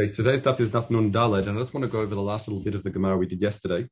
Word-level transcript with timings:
Okay, 0.00 0.10
today's 0.10 0.40
stuff 0.40 0.58
is 0.58 0.70
Daf 0.70 0.88
Nun 0.88 1.12
Daled, 1.12 1.46
and 1.46 1.58
I 1.58 1.60
just 1.60 1.74
want 1.74 1.84
to 1.84 1.90
go 1.90 2.00
over 2.00 2.14
the 2.14 2.22
last 2.22 2.48
little 2.48 2.64
bit 2.64 2.74
of 2.74 2.82
the 2.82 2.88
Gemara 2.88 3.18
we 3.18 3.26
did 3.26 3.42
yesterday, 3.42 3.86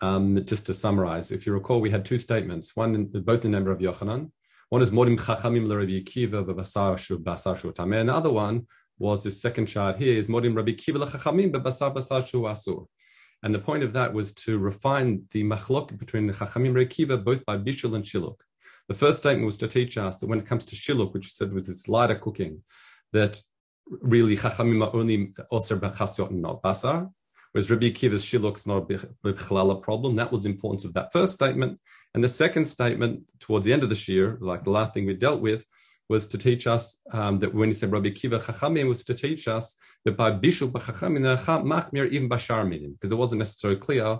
um, 0.00 0.42
just 0.46 0.64
to 0.64 0.72
summarize. 0.72 1.30
If 1.30 1.44
you 1.44 1.52
recall, 1.52 1.82
we 1.82 1.90
had 1.90 2.06
two 2.06 2.16
statements, 2.16 2.74
one 2.74 2.94
in, 2.94 3.08
both 3.08 3.44
in 3.44 3.50
the 3.50 3.58
number 3.58 3.70
of 3.70 3.78
Yochanan. 3.78 4.30
One 4.70 4.80
is 4.80 4.90
Modim 4.90 5.20
Chachamim 5.20 5.66
LeRabbi 5.66 6.02
Akiva 6.02 6.46
Bebasar 6.46 6.96
Shu 6.96 7.18
Basar 7.18 7.58
Shu 7.58 7.72
Tameh, 7.72 8.00
and 8.00 8.08
the 8.08 8.14
other 8.14 8.32
one 8.32 8.66
was 8.98 9.22
this 9.22 9.38
second 9.42 9.66
chart 9.66 9.96
here 9.96 10.16
is 10.16 10.28
Modim 10.28 10.56
Rabbi 10.56 10.70
Akiva 10.70 11.06
LeChachamim 11.06 11.52
Bebasar 11.52 11.94
Basar 11.94 12.26
Shu 12.26 12.40
Asur. 12.44 12.86
And 13.42 13.54
the 13.54 13.58
point 13.58 13.82
of 13.82 13.92
that 13.92 14.14
was 14.14 14.32
to 14.46 14.58
refine 14.58 15.24
the 15.32 15.44
machlok 15.44 15.98
between 15.98 16.32
Chachamim 16.32 17.12
and 17.12 17.22
both 17.22 17.44
by 17.44 17.58
Bishul 17.58 17.96
and 17.96 18.04
Shiluk. 18.04 18.40
The 18.88 18.94
first 18.94 19.18
statement 19.18 19.44
was 19.44 19.58
to 19.58 19.68
teach 19.68 19.98
us 19.98 20.16
that 20.20 20.26
when 20.26 20.38
it 20.38 20.46
comes 20.46 20.64
to 20.64 20.74
Shiluk, 20.74 21.12
which 21.12 21.26
we 21.26 21.30
said 21.30 21.52
was 21.52 21.66
this 21.66 21.86
lighter 21.86 22.14
cooking, 22.14 22.62
that 23.12 23.42
really 23.88 24.36
Chachamim 24.36 24.84
are 24.84 24.94
only 24.94 25.32
Oser 25.50 25.76
Bechasiot 25.76 26.30
not 26.30 26.62
Basar. 26.62 27.10
Whereas 27.52 27.70
Rabbi 27.70 27.90
Akiva's 27.90 28.24
Shiluk 28.24 28.56
is 28.56 28.66
not 28.66 28.90
a 28.90 28.98
Bechalala 29.24 29.80
problem. 29.80 30.16
That 30.16 30.32
was 30.32 30.42
the 30.42 30.50
importance 30.50 30.84
of 30.84 30.92
that 30.94 31.12
first 31.12 31.34
statement. 31.34 31.78
And 32.12 32.22
the 32.22 32.28
second 32.28 32.66
statement 32.66 33.22
towards 33.38 33.64
the 33.64 33.72
end 33.72 33.84
of 33.84 33.90
the 33.90 33.94
Shir, 33.94 34.38
like 34.40 34.64
the 34.64 34.70
last 34.70 34.92
thing 34.92 35.06
we 35.06 35.14
dealt 35.14 35.40
with, 35.40 35.64
was 36.08 36.26
to 36.28 36.38
teach 36.38 36.66
us 36.66 37.00
um, 37.12 37.38
that 37.38 37.54
when 37.54 37.68
he 37.68 37.74
said 37.74 37.92
Rabbi 37.92 38.08
Akiva 38.08 38.42
Chachamim 38.42 38.88
was 38.88 39.04
to 39.04 39.14
teach 39.14 39.48
us 39.48 39.76
that 40.04 40.16
by 40.16 40.32
Bishul 40.32 40.70
B'Chachamim, 40.70 41.22
Machmir 41.64 42.10
even 42.10 42.28
Bashar 42.28 42.68
because 42.92 43.12
it 43.12 43.16
wasn't 43.16 43.38
necessarily 43.38 43.78
clear 43.78 44.18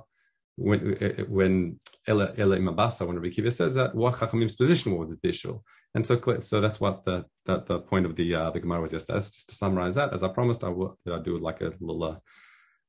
when 0.57 1.27
when 1.29 1.81
Ela 2.07 2.33
Ela 2.39 2.59
Imabasa, 2.59 3.07
when 3.07 3.17
Rabbi 3.17 3.29
Akiva 3.29 3.53
says 3.53 3.75
that, 3.75 3.95
what 3.95 4.15
Chachamim's 4.15 4.55
position 4.55 4.97
was 4.97 5.11
with 5.11 5.21
Bishul. 5.21 5.63
And 5.95 6.07
so, 6.07 6.21
so 6.41 6.61
that's 6.61 6.81
what 6.81 7.05
the 7.05 7.25
that 7.47 7.67
the 7.67 7.79
point 7.79 8.07
of 8.07 8.17
the 8.17 8.35
uh, 8.35 8.51
the 8.51 8.61
Gemara 8.61 8.81
was 8.81 8.93
yesterday. 8.93 9.19
That's 9.19 9.31
just 9.31 9.49
to 9.51 9.55
summarize 9.55 9.95
that. 9.95 10.13
As 10.13 10.23
I 10.23 10.29
promised, 10.29 10.65
I 10.65 10.69
will 10.69 10.99
I 11.07 11.19
do 11.19 11.39
like 11.39 11.61
a 11.61 11.73
little 11.81 12.03
uh, 12.03 12.17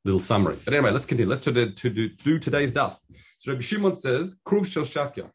little 0.05 0.19
summary. 0.19 0.57
But 0.65 0.73
anyway, 0.73 0.91
let's 0.91 1.05
continue. 1.05 1.29
Let's 1.29 1.43
to, 1.43 1.71
to 1.71 1.89
do, 1.89 2.09
do 2.09 2.39
today's 2.39 2.73
daf. 2.73 2.97
So 3.37 3.51
Rabbi 3.51 3.61
Shimon 3.61 3.95
says 3.95 4.37
kruv 4.47 4.65
shel 4.65 4.83
shakya. 4.83 5.29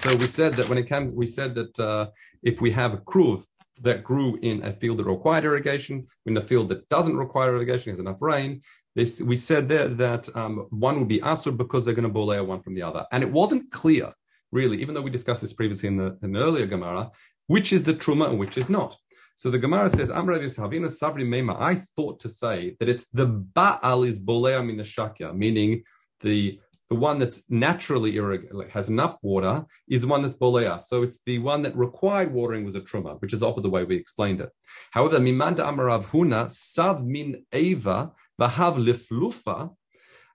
So 0.00 0.14
we 0.16 0.26
said 0.26 0.54
that 0.54 0.68
when 0.68 0.78
it 0.78 0.86
came, 0.86 1.14
we 1.14 1.26
said 1.26 1.54
that 1.54 1.78
uh, 1.80 2.10
if 2.42 2.60
we 2.60 2.70
have 2.72 2.94
a 2.94 2.98
kruv 2.98 3.44
that 3.82 4.04
grew 4.04 4.38
in 4.42 4.64
a 4.64 4.72
field 4.72 4.98
that 4.98 5.04
required 5.04 5.44
irrigation, 5.44 6.06
in 6.26 6.36
a 6.36 6.42
field 6.42 6.68
that 6.68 6.88
doesn't 6.88 7.16
require 7.16 7.54
irrigation, 7.54 7.90
has 7.90 7.98
enough 7.98 8.20
rain, 8.20 8.62
this, 8.94 9.20
we 9.20 9.36
said 9.36 9.68
there 9.68 9.88
that 9.88 10.34
um, 10.36 10.66
one 10.70 10.98
will 10.98 11.04
be 11.04 11.20
asur 11.20 11.56
because 11.56 11.84
they're 11.84 11.94
going 11.94 12.08
to 12.08 12.14
bolea 12.14 12.44
one 12.44 12.62
from 12.62 12.74
the 12.74 12.82
other. 12.82 13.06
And 13.12 13.22
it 13.22 13.30
wasn't 13.30 13.70
clear 13.70 14.12
really, 14.52 14.80
even 14.80 14.94
though 14.94 15.02
we 15.02 15.10
discussed 15.10 15.40
this 15.40 15.52
previously 15.52 15.88
in 15.88 15.96
the, 15.96 16.18
in 16.22 16.32
the 16.32 16.40
earlier 16.40 16.66
Gemara, 16.66 17.10
which 17.46 17.72
is 17.72 17.84
the 17.84 17.94
truma 17.94 18.30
and 18.30 18.38
which 18.38 18.58
is 18.58 18.68
not. 18.68 18.96
So 19.34 19.50
the 19.50 19.58
Gemara 19.58 19.90
says, 19.90 20.10
I 20.10 21.74
thought 21.96 22.20
to 22.20 22.28
say 22.28 22.76
that 22.80 22.88
it's 22.88 23.06
the 23.08 23.26
Baal 23.26 24.02
is 24.02 24.18
Boleam 24.18 24.70
in 24.70 24.78
the 24.78 24.82
Shakya, 24.82 25.36
meaning 25.36 25.82
the 26.20 26.58
the 26.88 26.94
one 26.94 27.18
that's 27.18 27.42
naturally 27.48 28.12
irrig- 28.12 28.70
has 28.70 28.88
enough 28.88 29.18
water 29.22 29.66
is 29.88 30.06
one 30.06 30.22
that's 30.22 30.36
bolea. 30.36 30.80
So 30.80 31.02
it's 31.02 31.18
the 31.26 31.40
one 31.40 31.62
that 31.62 31.76
required 31.76 32.32
watering 32.32 32.64
was 32.64 32.76
a 32.76 32.80
truma, 32.80 33.20
which 33.20 33.32
is 33.32 33.42
opposite 33.42 33.62
the 33.62 33.70
way 33.70 33.84
we 33.84 33.96
explained 33.96 34.40
it. 34.40 34.50
However, 34.92 35.18
mimanda 35.18 35.64
amarav 35.64 36.06
huna 36.06 36.50
sav 36.50 37.04
min 37.04 37.44
eva 37.52 38.12
vahav 38.40 38.76
liflufa 38.78 39.74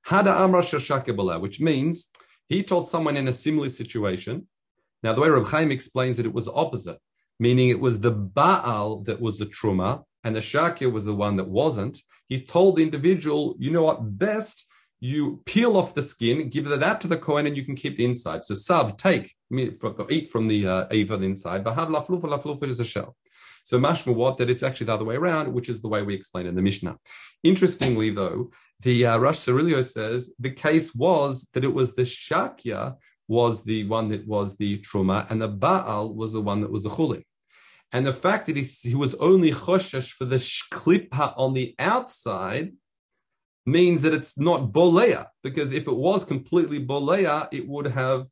hada 0.07 0.39
amra 0.41 0.61
shashake 0.61 1.41
which 1.41 1.61
means 1.61 2.07
he 2.51 2.63
told 2.63 2.85
someone 2.85 3.15
in 3.15 3.29
a 3.29 3.33
similar 3.33 3.69
situation. 3.69 4.47
Now, 5.03 5.13
the 5.13 5.21
way 5.21 5.29
Reb 5.29 5.45
Chaim 5.45 5.71
explains 5.71 6.19
it, 6.19 6.25
it 6.25 6.33
was 6.33 6.49
opposite, 6.49 6.99
meaning 7.39 7.69
it 7.69 7.79
was 7.79 8.01
the 8.01 8.11
Baal 8.11 9.03
that 9.03 9.21
was 9.21 9.37
the 9.37 9.45
Truma 9.45 10.03
and 10.25 10.35
the 10.35 10.41
Shakir 10.41 10.91
was 10.91 11.05
the 11.05 11.15
one 11.15 11.37
that 11.37 11.47
wasn't. 11.47 11.99
He 12.27 12.41
told 12.41 12.75
the 12.75 12.83
individual, 12.83 13.55
you 13.57 13.71
know 13.71 13.83
what, 13.83 14.17
best 14.19 14.65
you 14.99 15.41
peel 15.45 15.77
off 15.77 15.95
the 15.95 16.01
skin, 16.01 16.49
give 16.49 16.65
that 16.65 17.01
to 17.01 17.07
the 17.07 17.17
Kohen, 17.17 17.47
and 17.47 17.55
you 17.55 17.63
can 17.63 17.75
keep 17.75 17.95
the 17.95 18.05
inside. 18.05 18.43
So, 18.43 18.53
sub, 18.53 18.97
take, 18.97 19.33
eat 19.49 20.29
from 20.29 20.47
the 20.49 20.67
uh, 20.67 20.87
inside, 20.89 21.63
but 21.63 21.75
have 21.75 21.87
laflufa, 21.87 22.23
laflufa 22.23 22.63
is 22.63 22.81
a 22.81 22.85
shell. 22.85 23.15
So 23.63 23.79
mashma 23.79 24.13
what 24.13 24.37
that 24.37 24.49
it's 24.49 24.63
actually 24.63 24.87
the 24.87 24.95
other 24.95 25.05
way 25.05 25.15
around, 25.15 25.53
which 25.53 25.69
is 25.69 25.81
the 25.81 25.87
way 25.87 26.01
we 26.01 26.15
explain 26.15 26.47
in 26.47 26.55
the 26.55 26.61
Mishnah. 26.61 26.97
Interestingly, 27.43 28.09
though, 28.09 28.51
the 28.81 29.05
uh, 29.05 29.17
Rosh 29.17 29.37
Sirilio 29.37 29.83
says 29.83 30.31
the 30.39 30.51
case 30.51 30.93
was 30.95 31.47
that 31.53 31.63
it 31.63 31.73
was 31.73 31.95
the 31.95 32.03
Shakya 32.03 32.95
was 33.27 33.63
the 33.63 33.87
one 33.87 34.09
that 34.09 34.27
was 34.27 34.57
the 34.57 34.79
Truma, 34.79 35.29
and 35.29 35.41
the 35.41 35.47
Baal 35.47 36.13
was 36.13 36.33
the 36.33 36.41
one 36.41 36.61
that 36.61 36.71
was 36.71 36.83
the 36.83 36.89
Chuli. 36.89 37.23
And 37.93 38.05
the 38.05 38.13
fact 38.13 38.45
that 38.47 38.55
he, 38.55 38.63
he 38.63 38.95
was 38.95 39.15
only 39.15 39.51
choshesh 39.51 40.11
for 40.11 40.25
the 40.25 40.37
shklipa 40.37 41.33
on 41.37 41.53
the 41.53 41.75
outside 41.77 42.73
means 43.65 44.01
that 44.01 44.13
it's 44.13 44.37
not 44.37 44.71
bolea, 44.71 45.27
because 45.43 45.71
if 45.71 45.87
it 45.87 45.95
was 45.95 46.23
completely 46.23 46.83
bolea, 46.83 47.47
it 47.51 47.67
would 47.67 47.87
have 47.87 48.27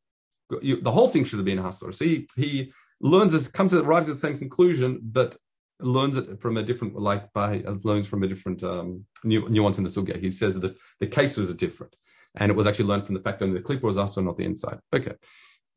the 0.50 0.92
whole 0.92 1.10
thing 1.10 1.24
should 1.26 1.38
have 1.38 1.46
been 1.46 1.60
hasor. 1.60 1.94
So 1.94 2.06
he, 2.06 2.28
he 2.36 2.74
learns 3.00 3.34
it, 3.34 3.54
comes 3.54 3.72
to 3.72 3.82
arrives 3.84 4.10
at 4.10 4.16
the 4.16 4.20
same 4.20 4.40
conclusion, 4.40 5.00
but 5.02 5.38
learns 5.80 6.18
it 6.18 6.42
from 6.42 6.58
a 6.58 6.64
different, 6.64 6.96
like 6.96 7.32
by 7.34 7.64
uh, 7.66 7.76
learns 7.84 8.08
from 8.08 8.24
a 8.24 8.28
different 8.28 8.64
um, 8.64 9.06
nuance 9.24 9.78
in 9.78 9.84
the 9.84 9.90
sugya. 9.90 10.20
He 10.20 10.32
says 10.32 10.60
that 10.60 10.76
the 11.00 11.08
case 11.08 11.38
was 11.38 11.54
different, 11.56 11.96
and 12.36 12.52
it 12.52 12.56
was 12.56 12.68
actually 12.68 12.86
learned 12.86 13.06
from 13.06 13.16
the 13.16 13.22
fact 13.22 13.40
that 13.40 13.48
the 13.48 13.62
clipper 13.62 13.88
was 13.88 13.98
also 13.98 14.22
not 14.22 14.38
the 14.38 14.46
inside. 14.46 14.80
Okay, 14.94 15.14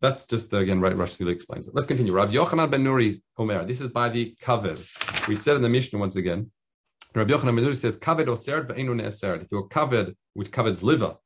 that's 0.00 0.26
just 0.26 0.52
again, 0.52 0.80
right. 0.80 0.96
Rashi 0.96 1.28
explains 1.28 1.68
it. 1.68 1.74
Let's 1.74 1.86
continue. 1.86 2.12
Rabbi 2.12 2.32
Yochanan 2.32 2.70
ben 2.70 2.84
Nuri 2.84 3.20
Omer. 3.38 3.64
This 3.64 3.80
is 3.80 3.88
by 3.88 4.08
the 4.08 4.36
kaved. 4.42 5.28
We 5.28 5.36
said 5.36 5.56
in 5.56 5.62
the 5.62 5.68
Mishnah 5.68 5.98
once 5.98 6.16
again. 6.16 6.50
Rabbi 7.14 7.32
Yochanan 7.32 7.56
ben 7.56 7.64
Nuri 7.64 7.76
says 7.76 7.96
kaved 7.96 8.26
oseret 8.26 8.66
ve'enu 8.66 8.94
ne'eseret. 8.94 9.42
If 9.42 9.48
you're 9.50 9.69
covered 9.69 10.16
with 10.34 10.50
kaved's 10.50 10.82
liver, 10.82 11.16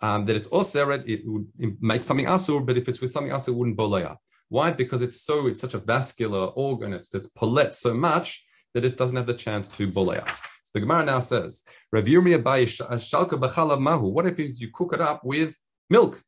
um, 0.00 0.26
that 0.26 0.36
it's 0.36 0.48
oseret, 0.48 1.08
it 1.08 1.22
would 1.24 1.48
make 1.80 2.04
something 2.04 2.26
asur, 2.26 2.64
but 2.64 2.76
if 2.76 2.88
it's 2.88 3.00
with 3.00 3.12
something 3.12 3.32
asur, 3.32 3.48
it 3.48 3.54
wouldn't 3.54 3.76
bolaya. 3.76 4.16
Why? 4.50 4.72
Because 4.72 5.00
it's 5.00 5.22
so 5.22 5.46
it's 5.46 5.60
such 5.60 5.74
a 5.74 5.78
vascular 5.78 6.46
organ. 6.66 6.92
It's 6.92 7.14
it's 7.14 7.28
polet 7.28 7.74
so 7.74 7.94
much 7.94 8.44
that 8.74 8.84
it 8.84 8.98
doesn't 8.98 9.16
have 9.16 9.26
the 9.26 9.34
chance 9.34 9.68
to 9.68 9.90
bolea. 9.90 10.26
So 10.64 10.72
the 10.74 10.80
Gemara 10.80 11.04
now 11.04 11.20
says, 11.20 11.62
Rav 11.92 12.04
uh, 12.04 12.08
shalka 12.08 13.80
mahu. 13.80 14.08
What 14.08 14.26
if 14.26 14.38
you 14.38 14.68
cook 14.74 14.92
it 14.92 15.00
up 15.00 15.24
with 15.24 15.56
milk? 15.88 16.22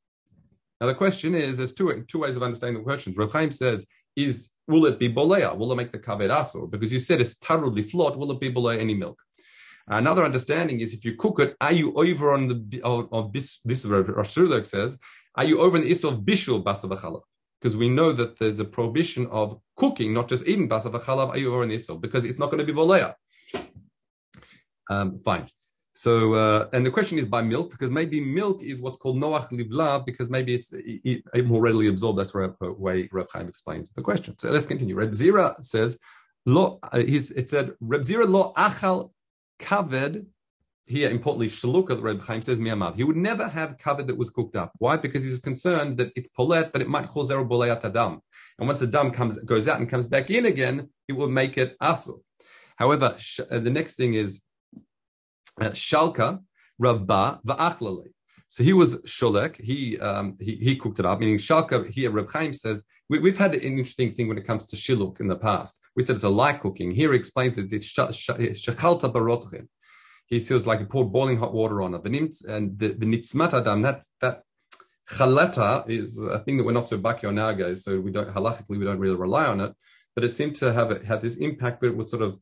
Now 0.80 0.86
the 0.86 0.94
question 0.94 1.34
is, 1.34 1.56
there's 1.56 1.74
two 1.74 2.04
two 2.08 2.20
ways 2.20 2.36
of 2.36 2.44
understanding 2.44 2.78
the 2.78 2.84
question. 2.84 3.12
Rav 3.16 3.32
Chaim 3.32 3.50
says, 3.50 3.86
is 4.14 4.50
will 4.68 4.86
it 4.86 5.00
be 5.00 5.12
bolea? 5.12 5.56
Will 5.56 5.72
it 5.72 5.76
make 5.76 5.90
the 5.90 5.98
kaved 5.98 6.30
asur? 6.30 6.70
Because 6.70 6.92
you 6.92 7.00
said 7.00 7.20
it's 7.20 7.34
thoroughly 7.34 7.82
flawed. 7.82 8.16
Will 8.16 8.30
it 8.30 8.40
be 8.40 8.52
bolea 8.52 8.78
any 8.78 8.94
milk? 8.94 9.18
Another 9.88 10.22
understanding 10.22 10.78
is 10.78 10.94
if 10.94 11.04
you 11.04 11.16
cook 11.16 11.40
it, 11.40 11.56
are 11.60 11.72
you 11.72 11.92
over 11.94 12.32
on 12.32 12.46
the 12.46 12.80
of 12.84 13.32
this? 13.32 13.58
This 13.64 13.84
Rosh 13.84 14.34
says, 14.68 14.98
are 15.34 15.44
you 15.44 15.60
over 15.60 15.76
on 15.76 15.82
the 15.82 15.90
issue 15.90 16.06
of 16.06 16.20
bishul 16.20 16.62
basavachala? 16.62 17.22
Because 17.62 17.76
we 17.76 17.88
know 17.88 18.12
that 18.12 18.40
there's 18.40 18.58
a 18.58 18.64
prohibition 18.64 19.28
of 19.28 19.60
cooking, 19.76 20.12
not 20.12 20.28
just 20.28 20.48
eating 20.48 20.68
basav 20.68 21.00
chalav 21.00 21.36
ayur 21.36 21.62
and 21.62 22.00
because 22.00 22.24
it's 22.24 22.38
not 22.38 22.50
going 22.50 22.58
to 22.58 22.64
be 22.64 22.72
boleya. 22.72 23.14
Um, 24.90 25.20
fine. 25.24 25.46
So, 25.94 26.34
uh, 26.34 26.68
and 26.72 26.84
the 26.84 26.90
question 26.90 27.18
is 27.18 27.24
by 27.24 27.42
milk, 27.42 27.70
because 27.70 27.90
maybe 27.90 28.18
milk 28.20 28.64
is 28.64 28.80
what's 28.80 28.96
called 28.96 29.16
noach 29.16 29.48
libla, 29.52 30.04
because 30.04 30.28
maybe 30.28 30.54
it's 30.54 30.72
it, 30.72 31.22
it 31.32 31.46
more 31.46 31.60
readily 31.60 31.86
absorbed. 31.86 32.18
That's 32.18 32.34
where 32.34 32.56
uh, 32.60 32.72
way 32.72 33.08
Reb 33.12 33.28
Chaim 33.32 33.46
explains 33.46 33.90
the 33.90 34.02
question. 34.02 34.36
So 34.38 34.50
let's 34.50 34.66
continue. 34.66 34.96
Reb 34.96 35.12
Zira 35.12 35.62
says, 35.64 35.98
lo, 36.46 36.80
uh, 36.82 36.98
it 37.06 37.48
said, 37.48 37.74
Reb 37.80 38.02
Zira 38.02 38.28
lo 38.28 38.52
achal 38.56 39.12
kaved 39.60 40.26
here, 40.86 41.10
importantly, 41.10 41.46
Shaluka, 41.46 41.96
the 41.96 42.02
Reb 42.02 42.22
Chaim 42.22 42.42
says, 42.42 42.58
Miyamad. 42.58 42.96
He 42.96 43.04
would 43.04 43.16
never 43.16 43.46
have 43.46 43.78
covered 43.78 44.08
that 44.08 44.16
was 44.16 44.30
cooked 44.30 44.56
up. 44.56 44.72
Why? 44.78 44.96
Because 44.96 45.22
he's 45.22 45.38
concerned 45.38 45.96
that 45.98 46.12
it's 46.16 46.28
polet, 46.28 46.72
but 46.72 46.82
it 46.82 46.88
might 46.88 47.06
cause 47.06 47.30
boleyat 47.30 47.84
adam. 47.84 48.20
And 48.58 48.66
once 48.66 48.80
the 48.80 48.86
dam 48.86 49.10
comes, 49.12 49.38
goes 49.38 49.68
out 49.68 49.78
and 49.80 49.88
comes 49.88 50.06
back 50.06 50.30
in 50.30 50.46
again, 50.46 50.88
it 51.08 51.12
will 51.12 51.28
make 51.28 51.56
it 51.56 51.78
asur. 51.78 52.20
However, 52.76 53.14
sh- 53.18 53.40
uh, 53.50 53.60
the 53.60 53.70
next 53.70 53.94
thing 53.94 54.14
is 54.14 54.42
uh, 55.60 55.70
Shalka, 55.70 56.40
Rabba, 56.78 57.40
Va'achlale. 57.46 58.08
So 58.48 58.64
he 58.64 58.72
was 58.72 58.96
Sholek, 59.02 59.58
he, 59.60 59.98
um, 59.98 60.36
he, 60.40 60.56
he 60.56 60.76
cooked 60.76 60.98
it 60.98 61.06
up, 61.06 61.20
meaning 61.20 61.38
Shalka, 61.38 61.88
here 61.88 62.10
Reb 62.10 62.30
Chaim 62.30 62.52
says, 62.52 62.84
we, 63.08 63.30
have 63.30 63.38
had 63.38 63.54
an 63.54 63.60
interesting 63.60 64.14
thing 64.14 64.28
when 64.28 64.38
it 64.38 64.46
comes 64.46 64.66
to 64.68 64.76
Shiluk 64.76 65.20
in 65.20 65.28
the 65.28 65.36
past. 65.36 65.80
We 65.94 66.02
said 66.02 66.16
it's 66.16 66.24
a 66.24 66.30
light 66.30 66.60
cooking. 66.60 66.92
Here 66.92 67.12
he 67.12 67.18
explains 67.18 67.56
that 67.56 67.72
it's 67.72 67.92
Shachalta 67.92 69.12
Barotchim 69.12 69.68
he 70.32 70.40
feels 70.40 70.66
like 70.66 70.78
he 70.78 70.86
poured 70.86 71.12
boiling 71.12 71.36
hot 71.36 71.52
water 71.52 71.82
on 71.82 71.92
it. 71.92 72.02
The 72.02 72.08
nimz 72.08 72.42
and 72.42 72.78
the, 72.78 72.88
the 72.88 73.04
nitzmat 73.04 73.52
adam, 73.52 73.82
that, 73.82 74.06
that 74.22 74.44
chaleta 75.06 75.86
is 75.90 76.22
a 76.22 76.38
thing 76.38 76.56
that 76.56 76.64
we're 76.64 76.72
not 76.72 76.88
so 76.88 76.96
baki 76.96 77.28
on 77.28 77.34
nowadays, 77.34 77.84
so 77.84 78.00
we 78.00 78.10
don't, 78.10 78.30
halachically, 78.34 78.78
we 78.78 78.86
don't 78.86 78.98
really 78.98 79.14
rely 79.14 79.44
on 79.44 79.60
it. 79.60 79.74
But 80.14 80.24
it 80.24 80.32
seemed 80.32 80.56
to 80.56 80.72
have 80.72 80.90
it, 80.90 81.04
have 81.04 81.20
this 81.20 81.36
impact, 81.36 81.82
but 81.82 81.88
it 81.88 81.96
would 81.98 82.08
sort 82.08 82.22
of 82.22 82.38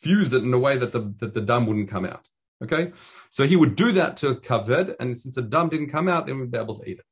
fuse 0.00 0.32
it 0.32 0.42
in 0.42 0.54
a 0.54 0.58
way 0.58 0.78
that 0.78 0.92
the, 0.92 1.14
that 1.18 1.34
the 1.34 1.42
dam 1.42 1.66
wouldn't 1.66 1.90
come 1.90 2.06
out. 2.06 2.26
Okay? 2.64 2.92
So 3.28 3.46
he 3.46 3.56
would 3.56 3.76
do 3.76 3.92
that 3.92 4.16
to 4.18 4.36
kaved, 4.36 4.94
and 4.98 5.14
since 5.14 5.34
the 5.34 5.42
dam 5.42 5.68
didn't 5.68 5.90
come 5.90 6.08
out, 6.08 6.26
then 6.26 6.40
we'd 6.40 6.50
be 6.50 6.56
able 6.56 6.78
to 6.78 6.88
eat 6.88 7.00
it. 7.00 7.04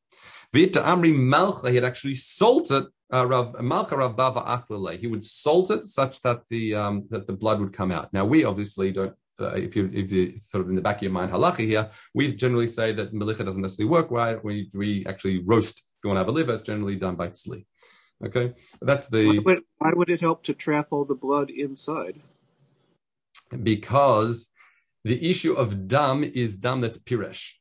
Vita 0.54 0.80
Amri 0.80 1.12
Malcha, 1.14 1.68
he 1.68 1.74
had 1.74 1.84
actually 1.84 2.14
salted 2.14 2.84
uh, 3.12 3.26
Rav 3.26 3.52
Bava 3.52 4.46
Achlele. 4.46 4.98
He 4.98 5.08
would 5.08 5.24
salt 5.24 5.70
it 5.70 5.84
such 5.84 6.22
that 6.22 6.48
the 6.48 6.74
um, 6.74 7.04
that 7.10 7.26
the 7.26 7.32
blood 7.34 7.60
would 7.60 7.72
come 7.72 7.92
out. 7.92 8.12
Now 8.12 8.24
we 8.24 8.44
obviously 8.44 8.90
don't 8.92 9.14
uh, 9.40 9.54
if 9.56 9.76
you 9.76 9.90
if 9.92 10.10
you 10.10 10.36
sort 10.38 10.62
of 10.62 10.68
in 10.68 10.76
the 10.76 10.82
back 10.82 10.96
of 10.96 11.02
your 11.02 11.12
mind 11.12 11.30
halacha 11.32 11.66
here, 11.66 11.90
we 12.14 12.32
generally 12.34 12.68
say 12.68 12.92
that 12.92 13.12
melicha 13.12 13.44
doesn't 13.44 13.62
necessarily 13.62 13.90
work 13.90 14.10
right. 14.10 14.42
We 14.44 14.70
we 14.74 15.06
actually 15.06 15.42
roast. 15.44 15.78
If 15.78 16.04
you 16.04 16.08
want 16.10 16.16
to 16.16 16.20
have 16.20 16.28
a 16.28 16.32
liver, 16.32 16.54
it's 16.54 16.62
generally 16.62 16.96
done 16.96 17.16
by 17.16 17.28
tzli. 17.28 17.66
Okay, 18.24 18.52
that's 18.82 19.08
the. 19.08 19.26
Why 19.26 19.38
would, 19.38 19.62
why 19.78 19.92
would 19.94 20.10
it 20.10 20.20
help 20.20 20.42
to 20.44 20.54
trap 20.54 20.88
all 20.90 21.04
the 21.04 21.14
blood 21.14 21.50
inside? 21.50 22.20
Because 23.62 24.50
the 25.04 25.30
issue 25.30 25.54
of 25.54 25.88
dam 25.88 26.22
is 26.24 26.56
dam 26.56 26.80
that's 26.80 26.98
piresh. 26.98 27.52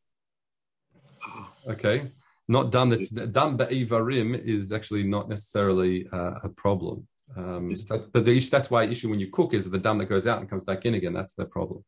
Oh. 1.25 1.49
Okay, 1.69 2.11
not 2.47 2.71
dam 2.71 2.89
that's 2.89 3.09
dam 3.09 3.57
be'ivarim 3.57 4.37
is 4.37 4.71
actually 4.71 5.03
not 5.03 5.29
necessarily 5.29 6.07
uh, 6.11 6.35
a 6.43 6.49
problem. 6.49 7.07
Um, 7.37 7.69
that, 7.69 8.09
but 8.11 8.25
the, 8.25 8.39
that's 8.39 8.71
why 8.71 8.85
issue 8.85 9.09
when 9.09 9.19
you 9.19 9.29
cook 9.31 9.53
is 9.53 9.69
the 9.69 9.77
dam 9.77 9.99
that 9.99 10.05
goes 10.05 10.25
out 10.25 10.39
and 10.39 10.49
comes 10.49 10.63
back 10.63 10.85
in 10.85 10.95
again. 10.95 11.13
That's 11.13 11.33
the 11.33 11.45
problem. 11.45 11.83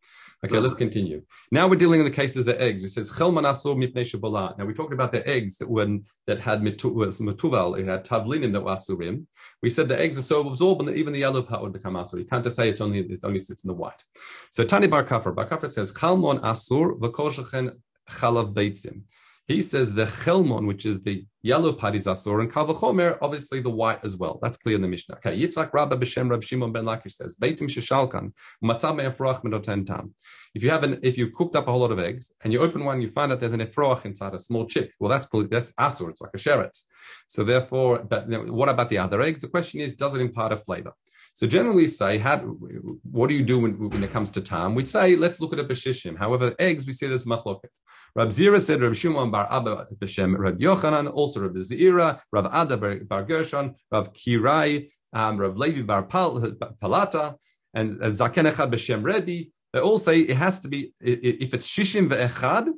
Okay, 0.46 0.60
let's 0.60 0.74
continue. 0.74 1.24
Now 1.52 1.68
we're 1.68 1.76
dealing 1.76 2.00
in 2.00 2.06
the 2.06 2.12
cases 2.12 2.38
of 2.38 2.46
the 2.46 2.60
eggs. 2.60 2.82
We 2.82 2.88
says 2.88 3.12
chelman 3.12 3.44
asur 3.44 3.76
mipnei 3.76 4.04
shabolah. 4.04 4.58
Now 4.58 4.66
we 4.66 4.74
talked 4.74 4.94
about 4.94 5.12
the 5.12 5.28
eggs 5.28 5.58
that 5.58 5.70
when 5.70 6.04
that 6.28 6.42
had 6.42 6.62
matuval, 6.62 7.80
it 7.80 7.88
had 7.88 8.06
tavlinim 8.06 8.54
that 8.54 8.62
were 8.62 8.72
asurim. 8.72 9.26
We 9.62 9.70
said 9.70 9.88
the 9.88 10.00
eggs 10.00 10.18
are 10.18 10.24
so 10.24 10.48
absorbent 10.48 10.88
that 10.90 10.96
even 10.96 11.14
the 11.14 11.20
yellow 11.20 11.42
part 11.42 11.62
would 11.62 11.74
become 11.74 11.94
asur. 11.94 12.20
You 12.20 12.26
can't 12.26 12.44
just 12.44 12.56
say 12.56 12.70
it's 12.70 12.82
only 12.82 13.00
it 13.00 13.20
only 13.24 13.40
sits 13.40 13.64
in 13.64 13.68
the 13.68 13.74
white. 13.74 14.04
So 14.52 14.64
Tani 14.64 14.88
Bar 14.88 15.04
Kafar, 15.04 15.36
Bar 15.36 15.48
Kafar 15.48 15.72
says 15.72 15.92
chalmon 15.92 16.42
asur 16.42 17.00
v'kol 17.00 17.76
chalav 18.10 18.54
beitzim. 18.54 19.04
He 19.52 19.62
says 19.62 19.94
the 19.94 20.06
chelmon, 20.06 20.66
which 20.66 20.86
is 20.86 21.02
the 21.02 21.26
yellow 21.42 21.74
part, 21.74 21.96
is 21.96 22.06
asur, 22.06 22.40
and 22.40 22.50
kavachomer, 22.50 23.18
obviously 23.22 23.60
the 23.60 23.70
white 23.70 24.00
as 24.06 24.16
well. 24.16 24.40
That's 24.42 24.56
clear 24.56 24.78
in 24.78 24.82
the 24.82 24.88
Mishnah. 24.88 25.16
Okay, 25.18 25.38
Yitzhak 25.38 25.74
Rabba 25.74 25.98
b'shem 25.98 26.30
Rab 26.30 26.42
Shimon 26.42 26.72
ben 26.72 26.86
Lakish 26.86 27.14
says, 27.14 27.36
beitzim 27.36 27.68
sheshalkan, 27.68 28.32
matzah 28.64 28.96
me'efroach 28.96 29.44
medoten 29.44 29.86
tam. 29.86 30.14
If 30.56 30.64
you 30.64 30.70
have 30.70 30.84
an, 30.86 31.00
if 31.04 31.18
you 31.18 31.32
cooked 31.32 31.58
up 31.58 31.68
a 31.68 31.72
whole 31.72 31.82
lot 31.82 31.92
of 31.92 32.00
eggs 32.00 32.32
and 32.44 32.54
you 32.54 32.62
open 32.62 32.86
one, 32.86 33.02
you 33.02 33.10
find 33.10 33.30
out 33.34 33.42
there's 33.42 33.52
an 33.52 33.60
efroach 33.60 34.06
inside, 34.06 34.34
a 34.34 34.40
small 34.40 34.66
chick. 34.68 34.94
Well, 35.02 35.10
that's 35.10 35.28
that's 35.50 35.74
asur. 35.74 36.10
It's 36.12 36.22
like 36.22 36.32
a 36.34 36.38
sheretz. 36.38 36.86
So 37.28 37.44
therefore, 37.44 38.04
but 38.04 38.30
what 38.30 38.70
about 38.70 38.88
the 38.88 39.00
other 39.00 39.22
eggs? 39.22 39.42
The 39.42 39.50
question 39.50 39.82
is, 39.82 39.96
does 39.96 40.16
it 40.16 40.22
impart 40.22 40.54
a 40.54 40.58
flavor? 40.58 40.94
So 41.34 41.48
generally 41.48 41.88
say, 41.88 42.18
how, 42.18 42.38
what 42.38 43.28
do 43.30 43.36
you 43.36 43.44
do 43.44 43.60
when, 43.60 43.90
when 43.90 44.04
it 44.04 44.12
comes 44.12 44.30
to 44.32 44.42
tam? 44.42 44.76
We 44.76 44.84
say, 44.84 45.16
let's 45.16 45.40
look 45.40 45.54
at 45.54 45.60
a 45.60 45.64
beshishim. 45.64 46.18
However, 46.18 46.54
eggs, 46.60 46.86
we 46.86 46.92
say 46.92 47.08
there's 47.08 47.26
machloket. 47.26 47.70
Rab 48.16 48.30
Zira 48.30 48.60
said 48.60 48.82
Rab 48.82 48.94
Shimon 48.94 49.32
bar 49.32 49.48
Abba 49.50 49.88
b'Shem 49.98 50.38
Rab 50.38 50.60
Yochanan, 50.60 51.12
also 51.14 51.42
Rab 51.42 51.56
Zira, 51.56 52.20
Rab 52.32 52.50
Ada 52.52 52.78
bar 53.06 53.24
Gershon, 53.24 53.76
Rab 53.92 54.14
Kirai, 54.14 54.90
um, 55.14 55.38
Rab 55.38 55.58
Levi 55.58 55.82
bar 55.82 56.04
Pal, 56.04 56.40
Palata, 56.82 57.36
and, 57.74 58.02
and 58.02 58.14
Zaken 58.14 58.52
b'Shem 58.52 59.04
Rebbe. 59.04 59.50
They 59.74 59.80
all 59.80 59.98
say 59.98 60.20
it 60.20 60.36
has 60.36 60.60
to 60.62 60.68
be 60.68 60.94
if 61.00 61.54
it's 61.54 61.68
Shishim 61.68 62.10
ve'echad, 62.10 62.74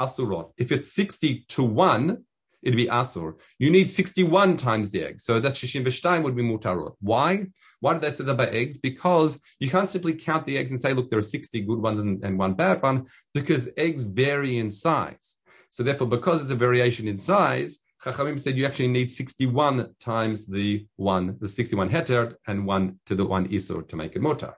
Asurot. 0.00 0.52
If 0.56 0.72
it's 0.72 0.92
sixty 0.92 1.44
to 1.48 1.64
one, 1.64 2.24
it'd 2.62 2.76
be 2.76 2.86
Asur. 2.86 3.34
You 3.58 3.70
need 3.70 3.90
61 3.90 4.56
times 4.56 4.90
the 4.90 5.04
egg. 5.04 5.20
So 5.20 5.40
that 5.40 5.54
Shishim 5.54 5.84
V'Shtayim 5.84 6.22
would 6.22 6.36
be 6.36 6.42
Mutarot. 6.42 6.94
Why? 7.00 7.46
Why 7.80 7.92
did 7.92 8.02
they 8.02 8.10
say 8.10 8.24
that 8.24 8.36
by 8.36 8.48
eggs? 8.48 8.78
Because 8.78 9.40
you 9.60 9.70
can't 9.70 9.90
simply 9.90 10.14
count 10.14 10.44
the 10.44 10.58
eggs 10.58 10.72
and 10.72 10.80
say, 10.80 10.92
look, 10.92 11.10
there 11.10 11.18
are 11.18 11.22
60 11.22 11.60
good 11.60 11.78
ones 11.78 12.00
and, 12.00 12.24
and 12.24 12.38
one 12.38 12.54
bad 12.54 12.82
one, 12.82 13.06
because 13.34 13.70
eggs 13.76 14.02
vary 14.02 14.58
in 14.58 14.70
size. 14.70 15.36
So 15.70 15.82
therefore, 15.82 16.08
because 16.08 16.42
it's 16.42 16.50
a 16.50 16.56
variation 16.56 17.06
in 17.06 17.16
size, 17.16 17.78
Chachamim 18.02 18.38
said 18.38 18.56
you 18.56 18.64
actually 18.64 18.88
need 18.88 19.10
61 19.10 19.94
times 20.00 20.46
the 20.46 20.86
one, 20.96 21.36
the 21.40 21.48
61 21.48 21.90
heter, 21.90 22.34
and 22.46 22.64
one 22.64 23.00
to 23.06 23.14
the 23.14 23.26
one 23.26 23.48
isur 23.48 23.88
to 23.88 23.96
make 23.96 24.14
it 24.14 24.22
motar. 24.22 24.54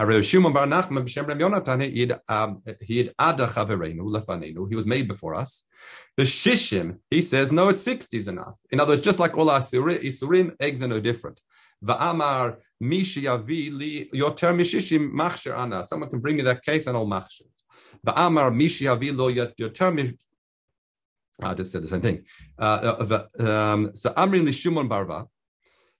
Um, 0.00 0.08
he 2.86 4.76
was 4.76 4.86
made 4.86 5.08
before 5.08 5.34
us. 5.34 5.66
The 6.16 6.22
shishim 6.22 6.98
he 7.10 7.20
says 7.20 7.52
no, 7.52 7.68
it's 7.68 7.82
sixty 7.82 8.16
is 8.16 8.26
enough. 8.26 8.58
In 8.70 8.80
other 8.80 8.92
words, 8.92 9.02
just 9.02 9.18
like 9.18 9.36
all 9.36 9.50
our 9.50 9.60
isurim, 9.60 10.56
eggs 10.58 10.82
are 10.82 10.88
no 10.88 11.00
different. 11.00 11.40
Va'amar 11.84 12.56
mishi 12.82 13.24
yavi 13.24 13.70
li 13.72 14.08
yoter 14.14 14.54
mishishim 14.54 15.12
machsher 15.12 15.54
ana. 15.54 15.84
Someone 15.86 16.08
can 16.08 16.20
bring 16.20 16.36
me 16.36 16.42
that 16.44 16.62
case 16.62 16.86
and 16.86 16.96
I'll 16.96 17.06
machsher. 17.06 17.42
Va'amar 18.06 18.54
mishi 18.54 18.86
yavi 18.86 19.14
lo 19.14 19.30
yoter 19.30 20.16
I 21.42 21.54
just 21.54 21.72
said 21.72 21.82
the 21.82 21.88
same 21.88 22.00
thing. 22.00 22.24
Uh, 22.58 23.26
uh 23.38 23.42
um, 23.42 23.92
so 23.92 24.10
Amrin 24.10 24.44
li 24.44 24.52
Shimon 24.52 24.88
Barva. 24.88 25.26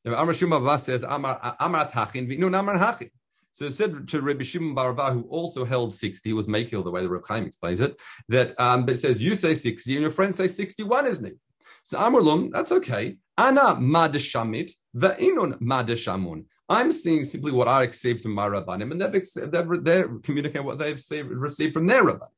Amar 0.07 0.33
Shimon 0.33 0.63
Barva 0.63 0.81
says 0.81 1.03
Amar 1.03 1.57
Amar 1.61 1.89
Tachin 1.91 2.27
v'inu 2.27 2.47
Amar 2.59 2.77
Hachin. 2.77 3.11
So 3.53 3.65
it 3.65 3.73
said 3.73 4.09
to 4.09 4.23
Rabbi 4.23 4.45
Shimon 4.45 4.77
Barava, 4.77 5.13
who 5.13 5.23
also 5.23 5.65
held 5.65 5.93
60, 5.93 6.29
he 6.29 6.33
was 6.33 6.47
Makil, 6.47 6.85
the 6.85 6.91
way 6.91 7.03
the 7.03 7.09
Reb 7.09 7.27
Chaim 7.27 7.45
explains 7.45 7.81
it, 7.81 8.01
that 8.29 8.59
um, 8.61 8.87
but 8.87 8.95
it 8.95 8.99
says 8.99 9.23
you 9.23 9.35
say 9.35 9.55
60 9.55 9.95
and 9.95 10.03
your 10.03 10.11
friends 10.11 10.37
say 10.37 10.47
61, 10.47 11.07
isn't 11.07 11.27
it? 11.27 11.37
So 11.83 11.99
Amrulum, 11.99 12.53
that's 12.53 12.73
okay. 12.73 13.17
Ana 13.37 13.77
madashamit, 13.77 14.73
ve'inun 14.97 15.59
madashamun. 15.61 16.45
I'm 16.69 16.93
seeing 16.93 17.25
simply 17.25 17.51
what 17.51 17.67
I 17.67 17.85
received 17.85 18.23
from 18.23 18.33
my 18.33 18.49
rabbanim, 18.49 18.93
and 18.93 19.01
they've, 19.01 19.51
they've, 19.51 19.85
they're 19.85 20.09
communicating 20.21 20.65
what 20.65 20.79
they've 20.79 21.03
received 21.31 21.75
from 21.75 21.87
their 21.87 22.05
rabbanim, 22.05 22.29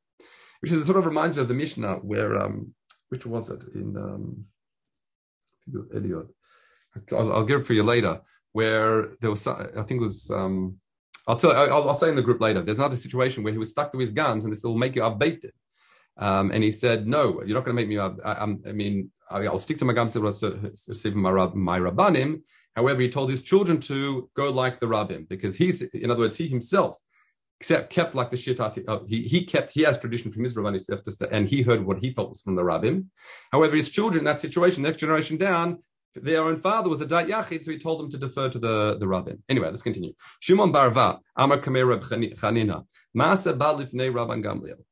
which 0.61 0.71
is 0.71 0.79
a 0.79 0.85
sort 0.85 0.97
of 0.97 1.05
reminds 1.05 1.37
me 1.37 1.43
of 1.43 1.47
the 1.47 1.53
Mishnah 1.53 1.97
where, 1.97 2.39
um, 2.39 2.73
which 3.09 3.25
was 3.25 3.51
it 3.51 3.61
in 3.75 3.95
um, 3.95 4.45
Eduyot. 5.69 6.29
I'll, 7.11 7.33
I'll, 7.33 7.45
give 7.45 7.61
it 7.61 7.67
for 7.67 7.73
you 7.73 7.83
later. 7.83 8.21
Where 8.53 9.15
there 9.19 9.31
was, 9.31 9.45
I 9.47 9.83
think 9.83 9.99
it 9.99 9.99
was 9.99 10.29
um, 10.29 10.79
I'll 11.27 11.35
tell. 11.35 11.51
I'll, 11.51 11.89
I'll, 11.89 11.97
say 11.97 12.09
in 12.09 12.15
the 12.15 12.21
group 12.21 12.41
later. 12.41 12.61
There's 12.61 12.79
another 12.79 12.97
situation 12.97 13.43
where 13.43 13.53
he 13.53 13.59
was 13.59 13.71
stuck 13.71 13.91
to 13.93 13.99
his 13.99 14.11
guns, 14.11 14.43
and 14.43 14.51
this 14.51 14.63
will 14.63 14.77
make 14.77 14.95
you 14.95 15.01
updated. 15.03 15.51
Um, 16.17 16.51
and 16.51 16.63
he 16.63 16.71
said, 16.71 17.07
"No, 17.07 17.41
you're 17.43 17.55
not 17.55 17.65
going 17.65 17.75
to 17.75 17.81
make 17.81 17.87
me. 17.87 17.97
I, 17.97 18.07
I, 18.25 18.43
I 18.43 18.71
mean, 18.73 19.11
I, 19.29 19.47
will 19.47 19.59
stick 19.59 19.77
to 19.79 19.85
my 19.85 19.93
guns 19.93 20.15
receive 20.15 21.15
my, 21.15 21.31
my 21.31 21.79
rabbanim." 21.79 22.41
However, 22.75 23.01
he 23.01 23.09
told 23.09 23.29
his 23.29 23.43
children 23.43 23.79
to 23.81 24.29
go 24.35 24.49
like 24.49 24.79
the 24.79 24.87
rabbim 24.87 25.27
because 25.29 25.55
he's, 25.55 25.81
in 25.81 26.09
other 26.09 26.21
words, 26.21 26.35
he 26.35 26.47
himself 26.47 26.97
kept, 27.61 27.91
kept 27.91 28.15
like 28.15 28.31
the 28.31 28.37
shitati. 28.37 28.83
Uh, 28.87 28.99
he, 29.07 29.23
he 29.23 29.45
kept 29.45 29.71
he 29.71 29.83
has 29.83 29.99
tradition 29.99 30.31
from 30.31 30.43
his 30.43 30.55
rabbanim 30.55 31.27
and 31.31 31.47
he 31.47 31.61
heard 31.61 31.85
what 31.85 31.99
he 31.99 32.13
felt 32.13 32.29
was 32.29 32.41
from 32.41 32.55
the 32.55 32.63
rabbim. 32.63 33.05
However, 33.51 33.75
his 33.75 33.89
children, 33.89 34.23
that 34.25 34.41
situation, 34.41 34.83
next 34.83 34.97
generation 34.97 35.37
down, 35.37 35.79
their 36.15 36.43
own 36.43 36.57
father 36.57 36.89
was 36.89 37.01
a 37.01 37.05
da'at 37.05 37.27
yachid, 37.27 37.63
so 37.63 37.71
he 37.71 37.79
told 37.79 37.99
them 37.99 38.09
to 38.11 38.17
defer 38.17 38.49
to 38.49 38.59
the, 38.59 38.97
the 38.97 39.07
rabbin. 39.07 39.41
Anyway, 39.49 39.69
let's 39.69 39.81
continue. 39.81 40.13
Shimon 40.39 40.71
Barva, 40.71 41.19
Amar 41.35 41.59
Kamer 41.59 41.87
Reb 41.87 42.03
Chanina, 42.03 42.85
Masa 43.15 43.57
Ba 43.57 43.73
Lifnei 43.73 44.11
Rabban 44.13 44.43
Gamliel. 44.43 44.83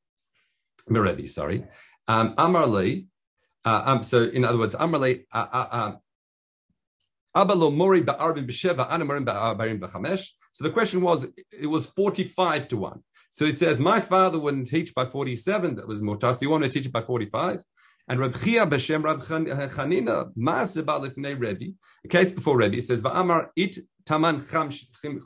Merebi, 0.89 1.29
sorry. 1.29 1.63
Um, 2.07 2.33
Amar 2.37 2.65
Le, 2.67 3.01
uh, 3.65 3.83
um, 3.85 4.03
so 4.03 4.23
in 4.23 4.43
other 4.43 4.57
words, 4.57 4.75
Amar 4.77 4.99
Le, 4.99 5.11
uh, 5.31 5.47
uh, 5.51 5.67
uh. 5.71 5.95
So 7.33 7.45
the 10.65 10.69
question 10.73 11.01
was, 11.01 11.27
it 11.51 11.67
was 11.67 11.85
45 11.85 12.67
to 12.67 12.77
1. 12.77 13.03
So 13.29 13.45
he 13.45 13.53
says, 13.53 13.79
my 13.79 14.01
father 14.01 14.37
wouldn't 14.37 14.67
teach 14.67 14.93
by 14.93 15.05
47, 15.05 15.75
that 15.75 15.87
was 15.87 16.01
Mutar, 16.01 16.33
so 16.33 16.39
you 16.41 16.49
want 16.49 16.65
to 16.65 16.69
teach 16.69 16.87
it 16.87 16.91
by 16.91 17.01
45? 17.01 17.63
And 18.11 18.19
Reb 18.19 18.33
Chia 18.43 18.67
b'Shem 18.67 19.05
Reb 19.05 19.21
Chanina 19.21 20.33
Maase 20.35 20.83
Balifnei 20.83 21.39
Rebbe, 21.39 21.75
a 22.03 22.07
case 22.09 22.29
before 22.29 22.57
Rebbe, 22.57 22.81
says 22.81 23.01
Va'amar 23.01 23.51
it 23.55 23.77
taman 24.05 24.41
chamishino 24.41 25.21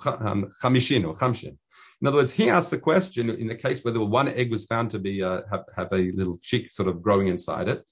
chamshin. 1.17 1.57
In 1.99 2.07
other 2.07 2.17
words, 2.17 2.33
he 2.33 2.47
asks 2.47 2.69
the 2.69 2.77
question 2.77 3.31
in 3.31 3.47
the 3.47 3.55
case 3.55 3.83
where 3.83 3.99
one 3.99 4.27
egg 4.27 4.51
was 4.51 4.65
found 4.65 4.91
to 4.91 4.99
be 4.99 5.23
uh, 5.23 5.41
have, 5.49 5.63
have 5.75 5.91
a 5.93 6.11
little 6.11 6.37
chick 6.37 6.69
sort 6.69 6.87
of 6.87 7.01
growing 7.01 7.27
inside 7.27 7.69
it, 7.69 7.83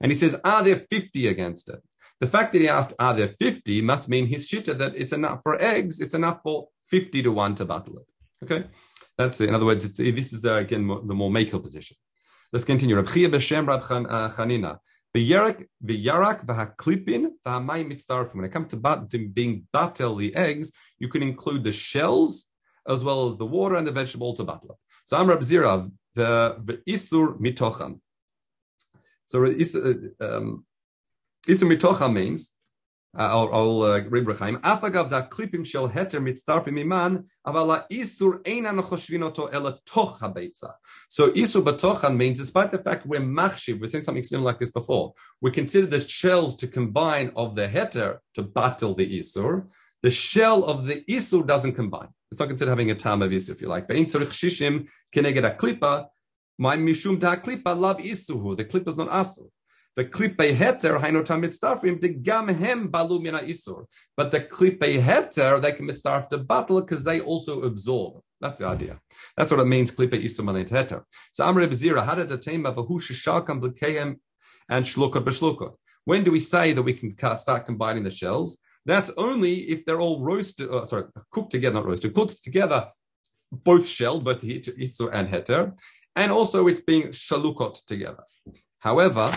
and 0.00 0.10
he 0.10 0.16
says, 0.16 0.34
"Are 0.42 0.64
there 0.64 0.84
fifty 0.90 1.28
against 1.28 1.68
it?" 1.68 1.80
The 2.18 2.26
fact 2.26 2.50
that 2.50 2.60
he 2.60 2.68
asked, 2.68 2.94
"Are 2.98 3.14
there 3.14 3.28
50 3.28 3.82
must 3.82 4.08
mean 4.08 4.26
his 4.26 4.48
shitta 4.48 4.76
that 4.78 4.96
it's 4.96 5.12
enough 5.12 5.44
for 5.44 5.62
eggs. 5.62 6.00
It's 6.00 6.14
enough 6.14 6.40
for 6.42 6.70
fifty 6.88 7.22
to 7.22 7.30
one 7.30 7.54
to 7.54 7.64
battle 7.64 7.98
it. 7.98 8.06
Okay, 8.44 8.66
that's 9.16 9.40
it. 9.40 9.48
In 9.48 9.54
other 9.54 9.66
words, 9.66 9.88
this 9.96 10.32
is 10.32 10.40
the, 10.40 10.56
again 10.56 10.88
the 10.88 11.14
more 11.14 11.30
makel 11.30 11.62
position. 11.62 11.96
Let's 12.52 12.64
continue. 12.64 12.96
Rab 12.96 13.06
b'Shem 13.06 13.66
Rab 13.66 13.82
the 13.82 14.32
Chanina. 14.34 14.78
the 15.14 15.30
v'yarak 15.84 16.44
v'haklipin 16.44 17.30
v'hamayim 17.46 17.92
mitzarfim. 17.92 18.34
When 18.36 18.44
it 18.44 18.50
comes 18.50 18.68
to, 18.70 18.76
bat, 18.76 19.08
being 19.32 19.66
batel 19.72 20.18
the 20.18 20.34
eggs, 20.34 20.72
you 20.98 21.08
can 21.08 21.22
include 21.22 21.62
the 21.64 21.72
shells 21.72 22.46
as 22.88 23.04
well 23.04 23.26
as 23.28 23.36
the 23.36 23.46
water 23.46 23.76
and 23.76 23.86
the 23.86 23.92
vegetable 23.92 24.34
to 24.34 24.44
battle. 24.44 24.78
So 25.04 25.16
I'm 25.16 25.28
Rab 25.28 25.40
Zira 25.40 25.90
the 26.14 26.82
isur 26.88 27.38
mitocham. 27.40 28.00
So 29.26 29.40
isur, 29.40 30.12
uh, 30.20 30.36
um, 30.36 30.66
isur 31.46 31.72
mitocham 31.72 32.14
means 32.14 32.42
uh, 32.48 32.59
I'll, 33.14 33.52
I'll 33.52 33.82
uh, 33.82 34.02
read 34.08 34.26
Reb 34.26 34.38
Chaim. 34.38 34.60
Da 34.62 34.76
klipim 34.78 35.66
shel 35.66 35.88
heter 35.88 36.20
mitzarfim 36.22 36.78
iman, 36.80 37.24
isur 37.44 38.40
ela. 39.52 39.78
So 41.08 41.30
isur 41.32 41.62
batochan 41.62 42.16
means, 42.16 42.38
despite 42.38 42.70
the 42.70 42.78
fact 42.78 43.06
we're 43.06 43.20
machshiv, 43.20 43.80
we've 43.80 43.90
seen 43.90 44.02
something 44.02 44.22
similar 44.22 44.46
like 44.46 44.60
this 44.60 44.70
before, 44.70 45.14
we 45.40 45.50
consider 45.50 45.86
the 45.86 46.00
shells 46.00 46.56
to 46.56 46.68
combine 46.68 47.32
of 47.34 47.56
the 47.56 47.66
heter 47.66 48.18
to 48.34 48.42
battle 48.42 48.94
the 48.94 49.18
isur. 49.18 49.66
the 50.02 50.10
shell 50.10 50.64
of 50.64 50.86
the 50.86 51.04
isur 51.08 51.46
doesn't 51.46 51.74
combine. 51.74 52.08
It's 52.30 52.40
not 52.40 52.48
considered 52.48 52.70
having 52.70 52.90
a 52.90 52.94
tam 52.94 53.22
of 53.22 53.32
isur, 53.32 53.50
if 53.50 53.60
you 53.60 53.68
like. 53.68 53.88
Ve'in 53.88 54.06
tzarich 54.06 54.30
shishim 54.30 54.86
keneged 55.14 55.58
klipa, 55.58 56.06
my 56.58 56.76
mishum 56.76 57.18
da 57.18 57.36
klipa 57.36 57.76
love 57.76 57.98
isuhu. 57.98 58.56
The 58.56 58.64
klipa 58.64 58.88
is 58.88 58.96
not 58.96 59.08
asur. 59.08 59.48
The 59.96 60.04
klipe 60.04 60.36
heter 60.36 60.98
hainotam 61.00 62.00
the 62.00 62.08
gam 62.08 62.48
hem 62.48 62.90
balu 62.90 63.20
mina 63.20 63.40
isur. 63.40 63.86
But 64.16 64.30
the 64.30 64.40
klipe 64.40 64.78
heter 64.78 65.60
they 65.60 65.72
can 65.72 65.86
mitzdarf 65.86 66.28
the 66.28 66.38
battle 66.38 66.80
because 66.80 67.04
they 67.04 67.20
also 67.20 67.62
absorb. 67.62 68.22
That's 68.40 68.58
the 68.58 68.66
idea. 68.66 69.00
That's 69.36 69.50
what 69.50 69.60
it 69.60 69.66
means. 69.66 69.90
Klipe 69.92 70.22
isur 70.22 70.44
malin 70.44 70.66
heter. 70.66 71.04
So 71.32 71.44
Amr 71.44 71.66
Bezira 71.66 72.04
had 72.04 72.18
a 72.18 72.38
tema 72.38 72.72
vahu 72.72 73.00
shishakam 73.00 73.60
b'kehem 73.60 74.16
and 74.68 74.84
shlukot 74.84 75.24
b'shlukot. 75.24 75.74
When 76.04 76.24
do 76.24 76.32
we 76.32 76.40
say 76.40 76.72
that 76.72 76.82
we 76.82 76.94
can 76.94 77.14
start 77.36 77.66
combining 77.66 78.04
the 78.04 78.10
shells? 78.10 78.58
That's 78.86 79.10
only 79.16 79.70
if 79.70 79.84
they're 79.84 80.00
all 80.00 80.22
roasted, 80.22 80.70
uh, 80.70 80.86
sorry, 80.86 81.04
cooked 81.30 81.50
together, 81.50 81.74
not 81.74 81.86
roasted, 81.86 82.14
cooked 82.14 82.42
together, 82.42 82.88
both 83.52 83.86
shelled, 83.86 84.24
both 84.24 84.40
Itzu 84.40 85.10
and 85.12 85.28
Heter, 85.28 85.78
and 86.16 86.32
also 86.32 86.66
it's 86.66 86.80
being 86.80 87.08
shalukot 87.08 87.84
together. 87.86 88.24
However, 88.78 89.36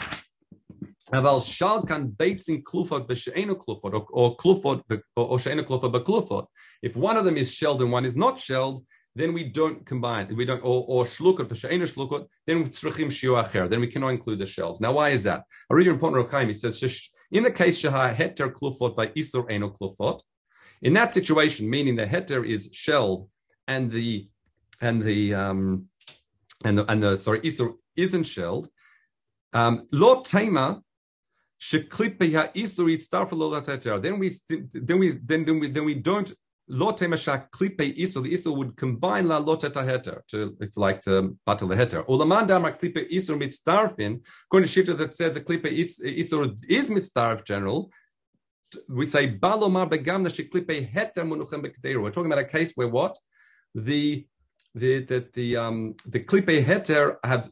Aval 1.13 1.41
shalkan 1.41 2.11
beitzin 2.15 2.63
klufot 2.63 3.07
b'she'enu 3.07 3.55
klufot, 3.55 4.05
or 4.11 4.35
klufot, 4.37 4.81
or 5.15 5.39
she'enu 5.39 5.63
klufot 5.63 5.93
b'klufot. 5.93 6.47
If 6.81 6.95
one 6.95 7.17
of 7.17 7.25
them 7.25 7.37
is 7.37 7.53
shelled 7.53 7.81
and 7.81 7.91
one 7.91 8.05
is 8.05 8.15
not 8.15 8.39
shelled, 8.39 8.85
then 9.15 9.31
we 9.33 9.43
don't 9.43 9.85
combine. 9.85 10.35
We 10.35 10.45
don't, 10.45 10.61
or, 10.61 10.85
or 10.87 11.05
shlukot, 11.05 11.47
p'she'enu 11.49 11.83
shlukot, 11.93 12.25
then 12.47 12.65
tzrichim 12.65 13.07
shiu 13.07 13.41
acher. 13.41 13.69
Then 13.69 13.81
we 13.81 13.87
cannot 13.87 14.09
include 14.09 14.39
the 14.39 14.47
shells. 14.47 14.81
Now, 14.81 14.93
why 14.93 15.09
is 15.09 15.23
that? 15.23 15.43
I 15.69 15.75
read 15.75 15.85
your 15.85 15.93
important 15.93 16.29
Chaim. 16.29 16.47
He 16.47 16.53
says, 16.55 16.83
in 17.31 17.43
the 17.43 17.51
case 17.51 17.81
shaha 17.81 18.15
heter 18.15 18.51
klufot 18.51 18.95
by 18.95 19.07
isur 19.07 19.51
eno 19.51 19.69
klufot, 19.69 20.21
in 20.81 20.93
that 20.93 21.13
situation, 21.13 21.69
meaning 21.69 21.95
the 21.95 22.05
heter 22.05 22.45
is 22.47 22.69
shelled 22.73 23.29
and 23.67 23.91
the 23.91 24.27
and 24.81 25.01
the 25.01 25.33
um 25.33 25.87
and 26.65 26.77
the 26.77 26.91
and 26.91 27.01
the 27.01 27.17
sorry 27.17 27.39
isur 27.41 27.73
isn't 27.95 28.25
shelled. 28.25 28.69
Um, 29.53 29.87
lo 29.91 30.21
tema 30.21 30.81
sheklipe 31.52 31.52
ha 31.52 31.52
isur 31.52 31.52
itztarf 31.52 31.52
Then 31.71 31.87
we 34.19 34.31
then 34.73 34.99
we 34.99 35.11
then 35.11 35.45
then 35.45 35.59
we 35.59 35.67
then 35.69 35.85
we 35.85 35.93
don't 35.95 36.33
lo 36.67 36.93
temashak 36.93 37.49
klipe 37.51 37.97
iso, 37.97 38.23
the 38.23 38.33
iso 38.33 38.55
would 38.55 38.75
combine 38.77 39.27
la 39.27 39.37
lo 39.37 39.55
teta 39.55 39.81
heter 39.81 40.25
to, 40.27 40.55
if 40.59 40.77
like, 40.77 41.01
to 41.01 41.35
battle 41.45 41.67
the 41.67 41.75
heter. 41.75 42.05
Ulaman 42.07 42.47
dama 42.47 42.71
klipe 42.71 43.11
iso 43.11 43.37
mitzdarfin, 43.37 44.21
according 44.45 44.69
to 44.69 44.83
Shita 44.83 44.97
that 44.97 45.13
says 45.13 45.35
a 45.35 45.41
klipe 45.41 45.65
iso 45.65 46.57
is 46.67 46.89
mitzdarf 46.89 47.43
general, 47.43 47.91
we 48.87 49.05
say 49.05 49.37
balomar 49.37 49.89
begam 49.89 50.25
sheklipe 50.25 50.91
heter 50.91 51.23
munuchem 51.23 51.65
bekderu. 51.65 52.01
We're 52.01 52.11
talking 52.11 52.31
about 52.31 52.43
a 52.43 52.47
case 52.47 52.71
where 52.75 52.87
what? 52.87 53.17
The 53.75 54.25
the 54.73 55.01
the 55.01 55.27
the 55.33 55.57
um 55.57 55.95
the 56.05 56.19
klipe 56.19 56.63
heter 56.63 57.17
have 57.23 57.51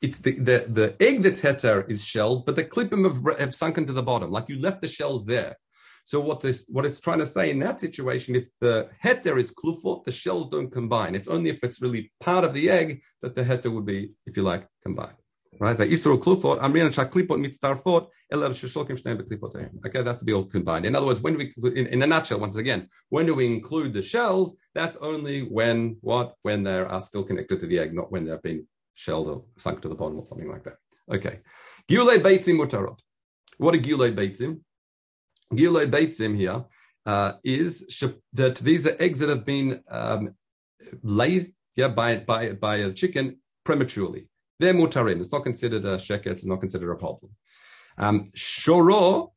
it's 0.00 0.18
the, 0.18 0.32
the, 0.32 0.64
the 0.68 0.96
egg 1.00 1.22
that's 1.22 1.40
heter 1.40 1.88
is 1.90 2.04
shelled, 2.04 2.46
but 2.46 2.56
the 2.56 2.64
klipim 2.64 3.04
have, 3.04 3.38
have 3.38 3.54
sunken 3.54 3.86
to 3.86 3.92
the 3.92 4.02
bottom, 4.02 4.30
like 4.30 4.48
you 4.48 4.58
left 4.58 4.80
the 4.80 4.88
shells 4.88 5.26
there. 5.26 5.56
So 6.04 6.18
what 6.18 6.40
this 6.40 6.64
what 6.66 6.86
it's 6.86 7.00
trying 7.00 7.18
to 7.18 7.26
say 7.26 7.50
in 7.50 7.58
that 7.60 7.78
situation, 7.78 8.34
if 8.34 8.48
the 8.60 8.88
heter 9.04 9.38
is 9.38 9.52
klufot, 9.52 10.04
the 10.04 10.12
shells 10.12 10.48
don't 10.48 10.70
combine. 10.70 11.14
It's 11.14 11.28
only 11.28 11.50
if 11.50 11.62
it's 11.62 11.80
really 11.82 12.10
part 12.20 12.44
of 12.44 12.54
the 12.54 12.70
egg 12.70 13.02
that 13.22 13.34
the 13.34 13.44
heter 13.44 13.72
would 13.72 13.86
be, 13.86 14.12
if 14.26 14.36
you 14.36 14.42
like, 14.42 14.66
combined. 14.82 15.16
Right? 15.60 15.76
The 15.76 15.86
isro 15.86 16.18
klufot, 16.18 16.60
amrin 16.62 16.88
shaklipot 16.88 17.38
mitzdarfot, 17.44 18.08
elav 18.32 18.52
sheshokim 18.52 19.00
shneim 19.00 19.20
beklipoteim. 19.20 19.86
Okay, 19.86 20.02
that's 20.02 20.20
to 20.20 20.24
be 20.24 20.32
all 20.32 20.46
combined. 20.46 20.86
In 20.86 20.96
other 20.96 21.06
words, 21.06 21.20
when 21.20 21.36
do 21.36 21.38
we, 21.38 21.78
in, 21.78 21.86
in 21.88 22.02
a 22.02 22.06
nutshell, 22.06 22.40
once 22.40 22.56
again, 22.56 22.88
when 23.10 23.26
do 23.26 23.34
we 23.34 23.46
include 23.46 23.92
the 23.92 24.02
shells? 24.02 24.56
That's 24.74 24.96
only 24.96 25.42
when 25.42 25.98
what 26.00 26.34
when 26.42 26.62
they 26.62 26.78
are 26.78 27.00
still 27.02 27.24
connected 27.24 27.60
to 27.60 27.66
the 27.66 27.78
egg, 27.78 27.92
not 27.92 28.10
when 28.10 28.24
they've 28.24 28.42
been 28.42 28.66
shelled 29.04 29.28
or 29.32 29.38
sunk 29.64 29.80
to 29.82 29.88
the 29.92 30.00
bottom 30.00 30.18
or 30.20 30.26
something 30.26 30.50
like 30.54 30.64
that. 30.64 30.78
Okay. 31.16 31.36
Gulei 31.90 32.18
beitzim 32.26 32.56
mutarot. 32.60 32.98
What 33.58 33.74
are 33.74 33.84
gulei 33.88 34.12
beitzim? 34.20 34.52
Giloi 35.54 35.90
Beitzim 35.90 36.36
here 36.36 36.64
uh, 37.06 37.32
is 37.42 37.86
that 38.32 38.56
these 38.58 38.86
are 38.86 38.96
eggs 39.00 39.18
that 39.20 39.28
have 39.28 39.44
been 39.44 39.82
um, 39.90 40.34
laid 41.02 41.52
yeah, 41.76 41.88
by, 41.88 42.18
by, 42.18 42.52
by 42.52 42.76
a 42.76 42.92
chicken 42.92 43.38
prematurely. 43.64 44.28
They're 44.60 44.74
mutarin. 44.74 45.20
It's 45.20 45.32
not 45.32 45.44
considered 45.44 45.84
a 45.84 45.96
sheker. 45.96 46.26
It's 46.26 46.44
not 46.44 46.60
considered 46.60 46.90
a 46.90 46.96
problem. 46.96 47.32
Um, 47.98 48.30
shoro, 48.36 49.30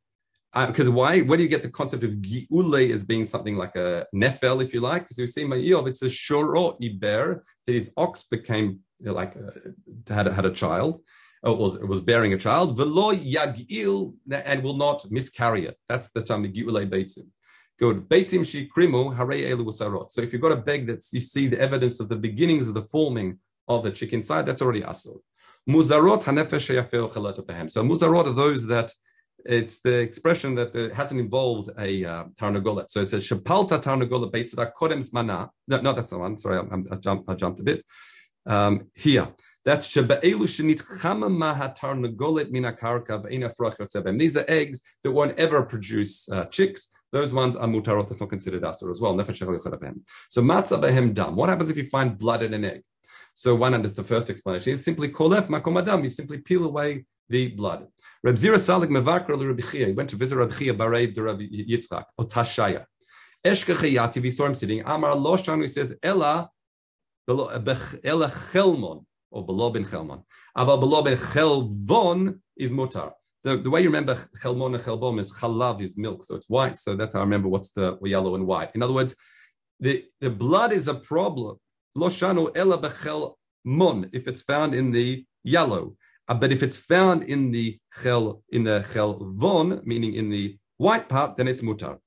because 0.53 0.89
uh, 0.89 0.91
why? 0.91 1.21
Where 1.21 1.37
do 1.37 1.43
you 1.43 1.49
get 1.49 1.63
the 1.63 1.69
concept 1.69 2.03
of 2.03 2.11
giule 2.11 2.93
as 2.93 3.03
being 3.03 3.25
something 3.25 3.55
like 3.55 3.75
a 3.75 4.05
nefel, 4.13 4.63
if 4.63 4.73
you 4.73 4.81
like? 4.81 5.03
Because 5.03 5.17
you 5.17 5.25
see 5.25 5.45
my 5.45 5.55
Iyov, 5.55 5.87
it's 5.87 6.03
a 6.03 6.05
shoro 6.05 6.79
iber 6.79 7.41
that 7.65 7.73
his 7.73 7.91
ox 7.97 8.23
became 8.25 8.81
like 9.11 9.35
uh, 9.35 10.13
had 10.13 10.27
had 10.27 10.45
a 10.45 10.51
child, 10.51 11.01
or 11.43 11.55
was, 11.55 11.77
was 11.79 12.01
bearing 12.01 12.33
a 12.33 12.37
child, 12.37 12.77
velo 12.77 13.13
yagil, 13.13 14.13
and 14.31 14.63
will 14.63 14.77
not 14.77 15.09
miscarry 15.11 15.65
it. 15.65 15.77
That's 15.87 16.09
the 16.09 16.21
time 16.21 16.43
the 16.43 16.49
giulei 16.49 16.85
beitzim. 16.89 17.27
Good. 17.79 18.07
Beitzim 18.07 18.41
shikrimu 18.41 19.15
hare 19.15 19.55
elu 19.55 19.65
usarot. 19.65 20.11
So 20.11 20.21
if 20.21 20.31
you've 20.31 20.41
got 20.41 20.51
a 20.51 20.57
beg 20.57 20.87
that 20.87 21.03
you 21.11 21.19
see 21.19 21.47
the 21.47 21.59
evidence 21.59 21.99
of 21.99 22.07
the 22.07 22.15
beginnings 22.15 22.67
of 22.69 22.75
the 22.75 22.83
forming 22.83 23.39
of 23.67 23.83
the 23.83 23.91
chicken 23.91 24.23
side, 24.23 24.45
that's 24.45 24.61
already 24.61 24.81
asur. 24.81 25.17
Muzarot 25.67 26.23
hanefesh 26.23 27.71
So 27.71 27.83
muzarot 27.83 28.27
are 28.27 28.33
those 28.33 28.67
that 28.67 28.91
it's 29.45 29.81
the 29.81 29.99
expression 29.99 30.55
that 30.55 30.73
hasn't 30.93 31.19
involved 31.19 31.69
a 31.77 32.05
uh, 32.05 32.23
tarnagolet. 32.39 32.89
So 32.89 33.01
it 33.01 33.09
says 33.09 33.27
shapalta 33.27 33.81
tarnagolet 33.81 34.31
beitzada 34.31 34.71
kodem 34.73 35.11
mana. 35.11 35.49
No, 35.67 35.93
that's 35.93 36.11
the 36.11 36.19
one. 36.19 36.37
Sorry, 36.37 36.57
I, 36.57 36.93
I, 36.93 36.95
jumped, 36.97 37.29
I 37.29 37.35
jumped 37.35 37.59
a 37.59 37.63
bit. 37.63 37.83
Um, 38.45 38.87
here. 38.93 39.29
That's 39.65 39.87
shebe'elu 39.87 40.21
shenit 40.21 40.81
chama 40.99 41.29
mahatar 41.31 41.97
nagolet 41.97 42.51
mina 42.51 42.73
karka 42.73 43.23
v'ena 43.23 44.19
These 44.19 44.37
are 44.37 44.45
eggs 44.47 44.81
that 45.03 45.11
won't 45.11 45.39
ever 45.39 45.63
produce 45.63 46.27
uh, 46.29 46.45
chicks. 46.45 46.89
Those 47.13 47.31
ones 47.33 47.55
are 47.55 47.67
mutarot 47.67 48.09
that's 48.09 48.19
not 48.19 48.29
considered 48.29 48.63
asur 48.63 48.89
as 48.89 48.99
well. 48.99 49.17
So 50.29 50.41
matzah 50.41 51.13
dam. 51.13 51.35
What 51.35 51.49
happens 51.49 51.69
if 51.69 51.77
you 51.77 51.85
find 51.85 52.17
blood 52.17 52.43
in 52.43 52.53
an 52.53 52.65
egg? 52.65 52.81
So 53.33 53.55
one 53.55 53.73
under 53.73 53.87
the 53.87 54.03
first 54.03 54.29
explanation 54.29 54.73
is 54.73 54.83
simply 54.83 55.09
kolef 55.09 55.47
makom 55.47 55.79
adam. 55.79 56.03
You 56.03 56.09
simply 56.09 56.39
peel 56.39 56.65
away 56.65 57.05
the 57.29 57.49
blood. 57.49 57.87
Reb 58.23 58.35
Zira 58.35 58.55
Salik 58.55 58.89
Mevakra 58.89 59.39
Rabbi 59.39 59.61
Chia. 59.61 59.87
He 59.87 59.93
went 59.93 60.09
to 60.09 60.15
visit 60.15 60.35
Rabbi 60.37 60.55
Chia 60.55 60.73
Bareib 60.73 61.15
the 61.15 61.23
Rabbi 61.23 61.43
Yitzchak 61.43 62.05
or 62.17 62.25
Tashaya. 62.25 62.85
Eshkechayati. 63.45 64.21
We 64.21 64.29
saw 64.29 64.45
him 64.45 64.55
sitting. 64.55 64.81
Amar 64.81 65.15
Loshan. 65.15 65.61
He 65.61 65.67
says 65.67 65.95
Ella 66.01 66.49
Ella 67.27 68.31
Chelmon 68.51 69.05
or 69.33 69.45
below 69.45 69.69
ben 69.71 69.83
chelmon. 69.83 70.23
Aval 70.55 70.79
below 70.79 71.01
ben 71.01 71.17
chelvon 71.17 72.39
is 72.55 72.71
mutar. 72.71 73.11
The, 73.43 73.57
the 73.57 73.69
way 73.69 73.81
you 73.81 73.89
remember 73.89 74.17
chelmon 74.41 74.75
and 74.75 74.83
chelbom 74.83 75.19
is 75.19 75.33
chalav 75.33 75.81
is 75.81 75.97
milk, 75.97 76.23
so 76.23 76.35
it's 76.35 76.47
white. 76.47 76.77
So 76.77 76.95
that's 76.95 77.13
how 77.13 77.19
I 77.19 77.23
remember 77.23 77.49
what's 77.49 77.71
the 77.71 77.97
yellow 78.03 78.35
and 78.35 78.47
white. 78.47 78.71
In 78.75 78.81
other 78.83 78.93
words, 78.93 79.15
the, 79.79 80.05
the 80.21 80.29
blood 80.29 80.71
is 80.71 80.87
a 80.87 80.93
problem. 80.93 81.57
Lo 81.95 82.07
shanu 82.07 82.55
ela 82.55 82.77
bechelmon 82.77 84.09
if 84.13 84.27
it's 84.27 84.43
found 84.43 84.73
in 84.73 84.91
the 84.91 85.25
yellow, 85.43 85.95
uh, 86.27 86.33
but 86.35 86.51
if 86.51 86.63
it's 86.63 86.77
found 86.77 87.23
in 87.23 87.51
the 87.51 87.77
chel 88.01 88.43
in 88.49 88.63
the 88.63 88.85
chelvon, 88.93 89.85
meaning 89.85 90.13
in 90.13 90.29
the 90.29 90.57
white 90.77 91.09
part, 91.09 91.35
then 91.37 91.47
it's 91.47 91.61
mutar. 91.61 91.97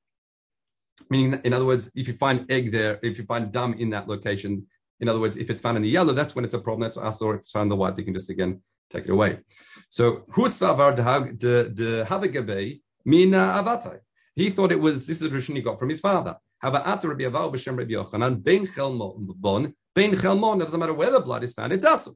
Meaning, 1.11 1.41
in 1.45 1.53
other 1.53 1.67
words, 1.67 1.91
if 1.95 2.09
you 2.09 2.15
find 2.15 2.51
egg 2.51 2.73
there, 2.73 2.99
if 3.03 3.19
you 3.19 3.25
find 3.25 3.53
dam 3.53 3.75
in 3.75 3.91
that 3.91 4.09
location, 4.09 4.67
in 5.01 5.09
other 5.09 5.21
words, 5.21 5.37
if 5.37 5.51
it's 5.51 5.61
found 5.61 5.77
in 5.77 5.83
the 5.83 5.89
yellow, 5.89 6.13
that's 6.13 6.35
when 6.35 6.45
it's 6.45 6.55
a 6.55 6.59
problem. 6.59 6.81
That's 6.81 6.97
asor. 6.97 7.35
If 7.35 7.41
it's 7.43 7.51
found 7.51 7.65
in 7.65 7.69
the 7.71 7.77
white, 7.77 7.99
you 7.99 8.05
can 8.05 8.15
just 8.15 8.31
again 8.31 8.63
take 8.91 9.05
it 9.05 9.11
away. 9.11 9.41
So 9.89 10.25
husavar 10.31 10.97
the 10.97 12.07
havigabei 12.09 12.81
mina 13.05 13.37
avatai. 13.37 13.99
He 14.35 14.51
thought 14.51 14.73
it 14.73 14.81
was 14.81 15.07
this 15.07 15.17
is 15.17 15.23
the 15.23 15.29
tradition 15.29 15.57
he 15.57 15.63
got 15.63 15.79
from 15.79 15.89
his 15.89 16.01
father. 16.01 16.37
Hava'at 16.63 17.05
Rabbi 17.05 17.25
Aval 17.25 17.53
b'shem 17.53 17.77
Rabbi 17.77 17.93
Yochanan 17.93 18.43
ben 18.43 18.67
chelmon 18.67 19.75
ben 19.95 20.19
chelmon. 20.19 20.61
It 20.61 20.65
doesn't 20.65 20.81
matter 20.81 20.95
where 20.95 21.11
the 21.11 21.21
blood 21.21 21.45
is 21.45 21.53
found; 21.55 21.73
it's 21.73 21.85
asur. 21.85 22.15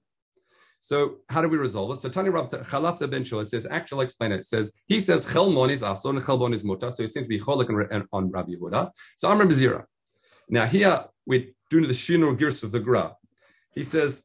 So 0.80 1.16
how 1.28 1.42
do 1.42 1.48
we 1.48 1.58
resolve 1.58 1.92
it? 1.92 2.00
So 2.00 2.08
Tani 2.08 2.30
Rav 2.30 2.48
Chalafta 2.48 3.10
ben 3.10 3.22
Shaul 3.22 3.46
says, 3.46 3.66
actually 3.70 4.06
explain 4.06 4.32
it. 4.32 4.40
It 4.40 4.46
says 4.46 4.72
he 4.86 4.98
says 4.98 5.30
chelmon 5.30 5.68
is 5.68 5.82
asur 5.82 6.10
and 6.10 6.24
chelmon 6.24 6.54
is 6.54 6.64
mutar. 6.64 6.90
So 6.92 7.02
he 7.02 7.06
seems 7.06 7.24
to 7.24 7.28
be 7.28 7.38
cholik 7.38 7.68
on 8.12 8.30
Rabbi 8.30 8.52
Yehuda. 8.52 8.90
So 9.18 9.28
I'm 9.28 9.38
Rabbi 9.38 9.52
Zira. 9.52 9.84
Now 10.48 10.64
here 10.66 11.04
we 11.26 11.54
doing 11.70 11.86
the 11.86 11.94
Shinur 11.94 12.36
Girs 12.38 12.62
of 12.62 12.72
the 12.72 12.80
Gra. 12.80 13.16
He 13.72 13.84
says, 13.84 14.22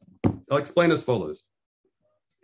I'll 0.50 0.58
explain 0.58 0.90
as 0.90 1.02
follows. 1.02 1.44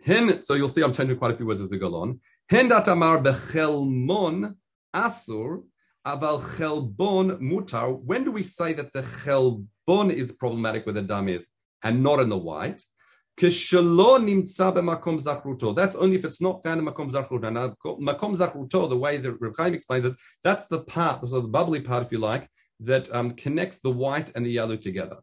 Hen, 0.03 0.41
so 0.41 0.53
you'll 0.55 0.69
see 0.69 0.81
I'm 0.81 0.93
changing 0.93 1.17
quite 1.17 1.31
a 1.31 1.37
few 1.37 1.45
words 1.45 1.61
as 1.61 1.69
we 1.69 1.77
go 1.77 1.93
on. 1.95 2.19
Hen 2.49 2.69
datamar 2.69 3.23
bechelmon 3.23 4.55
asur 4.93 5.63
aval 6.07 6.41
chelbon 6.57 7.39
mutar. 7.39 8.01
When 8.01 8.23
do 8.23 8.31
we 8.31 8.43
say 8.43 8.73
that 8.73 8.91
the 8.93 9.01
chelbon 9.01 10.11
is 10.11 10.31
problematic 10.31 10.85
where 10.85 10.93
the 10.93 11.01
dam 11.01 11.29
is 11.29 11.47
and 11.83 12.01
not 12.01 12.19
in 12.19 12.29
the 12.29 12.37
white? 12.37 12.81
That's 13.35 13.73
only 13.73 14.31
if 14.31 16.25
it's 16.25 16.41
not 16.41 16.63
found 16.63 16.79
in 16.79 16.85
makom 16.85 17.11
zachruto. 17.11 17.51
Now, 17.51 17.75
makom 17.83 18.37
zachruto, 18.37 18.87
the 18.87 18.97
way 18.97 19.17
that 19.17 19.41
Reb 19.41 19.57
Chaim 19.57 19.73
explains 19.73 20.05
it, 20.05 20.13
that's 20.43 20.67
the 20.67 20.83
part, 20.83 21.25
so 21.25 21.41
the 21.41 21.47
bubbly 21.47 21.81
part, 21.81 22.03
if 22.05 22.11
you 22.11 22.19
like, 22.19 22.47
that 22.79 23.13
um, 23.13 23.31
connects 23.31 23.79
the 23.79 23.91
white 23.91 24.31
and 24.35 24.45
the 24.45 24.51
yellow 24.51 24.75
together. 24.75 25.17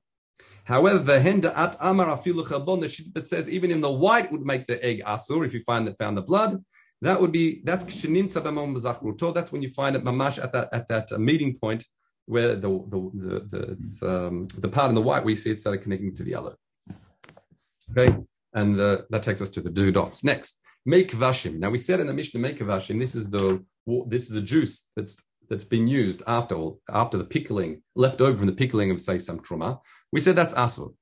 However, 0.64 0.98
vehenda 0.98 1.58
at 1.58 1.76
amar 1.80 2.06
afilu 2.06 3.14
that 3.14 3.28
says 3.28 3.48
even 3.48 3.70
in 3.70 3.80
the 3.80 3.90
white 3.90 4.30
would 4.30 4.42
make 4.42 4.66
the 4.66 4.82
egg 4.84 5.02
asur 5.04 5.46
if 5.46 5.52
you 5.54 5.62
find 5.64 5.86
that 5.86 5.98
found 5.98 6.16
the 6.16 6.22
blood. 6.22 6.62
That 7.02 7.20
would 7.20 7.32
be 7.32 7.62
that's. 7.64 7.84
That's 7.84 9.52
when 9.52 9.62
you 9.62 9.70
find 9.70 9.96
it 9.96 10.04
mamash 10.04 10.42
at 10.42 10.52
that 10.52 10.68
at 10.72 10.86
that 10.88 11.10
uh, 11.12 11.18
meeting 11.18 11.56
point 11.56 11.84
where 12.26 12.54
the 12.54 12.68
the 12.92 13.00
the 13.50 13.78
the, 14.00 14.08
um, 14.08 14.48
the 14.58 14.68
part 14.68 14.90
in 14.90 14.94
the 14.94 15.02
white 15.02 15.24
we 15.24 15.34
see 15.34 15.50
it 15.50 15.58
started 15.58 15.82
connecting 15.82 16.14
to 16.14 16.22
the 16.22 16.30
yellow. 16.30 16.54
Okay, 17.90 18.16
and 18.52 18.78
uh, 18.78 18.98
that 19.08 19.22
takes 19.22 19.40
us 19.40 19.48
to 19.50 19.60
the 19.62 19.70
two 19.70 19.90
dots. 19.90 20.22
Next, 20.22 20.60
make 20.84 21.10
vashim. 21.12 21.58
Now 21.58 21.70
we 21.70 21.78
said 21.78 22.00
in 22.00 22.06
the 22.06 22.12
Mishnah 22.12 22.40
make 22.40 22.58
vashim. 22.58 22.98
This 22.98 23.14
is 23.14 23.30
the 23.30 23.64
this 24.06 24.24
is 24.24 24.30
the 24.30 24.42
juice 24.42 24.86
that's 24.94 25.16
that's 25.50 25.64
been 25.64 25.88
used 25.88 26.22
after 26.26 26.54
all, 26.54 26.80
after 26.88 27.18
the 27.18 27.24
pickling, 27.24 27.82
left 27.96 28.20
over 28.20 28.38
from 28.38 28.46
the 28.46 28.52
pickling 28.52 28.90
of 28.90 29.00
say 29.00 29.18
some 29.18 29.40
truma. 29.40 29.80
We 30.12 30.20
said 30.20 30.36
that's 30.36 30.54
asur. 30.54 30.94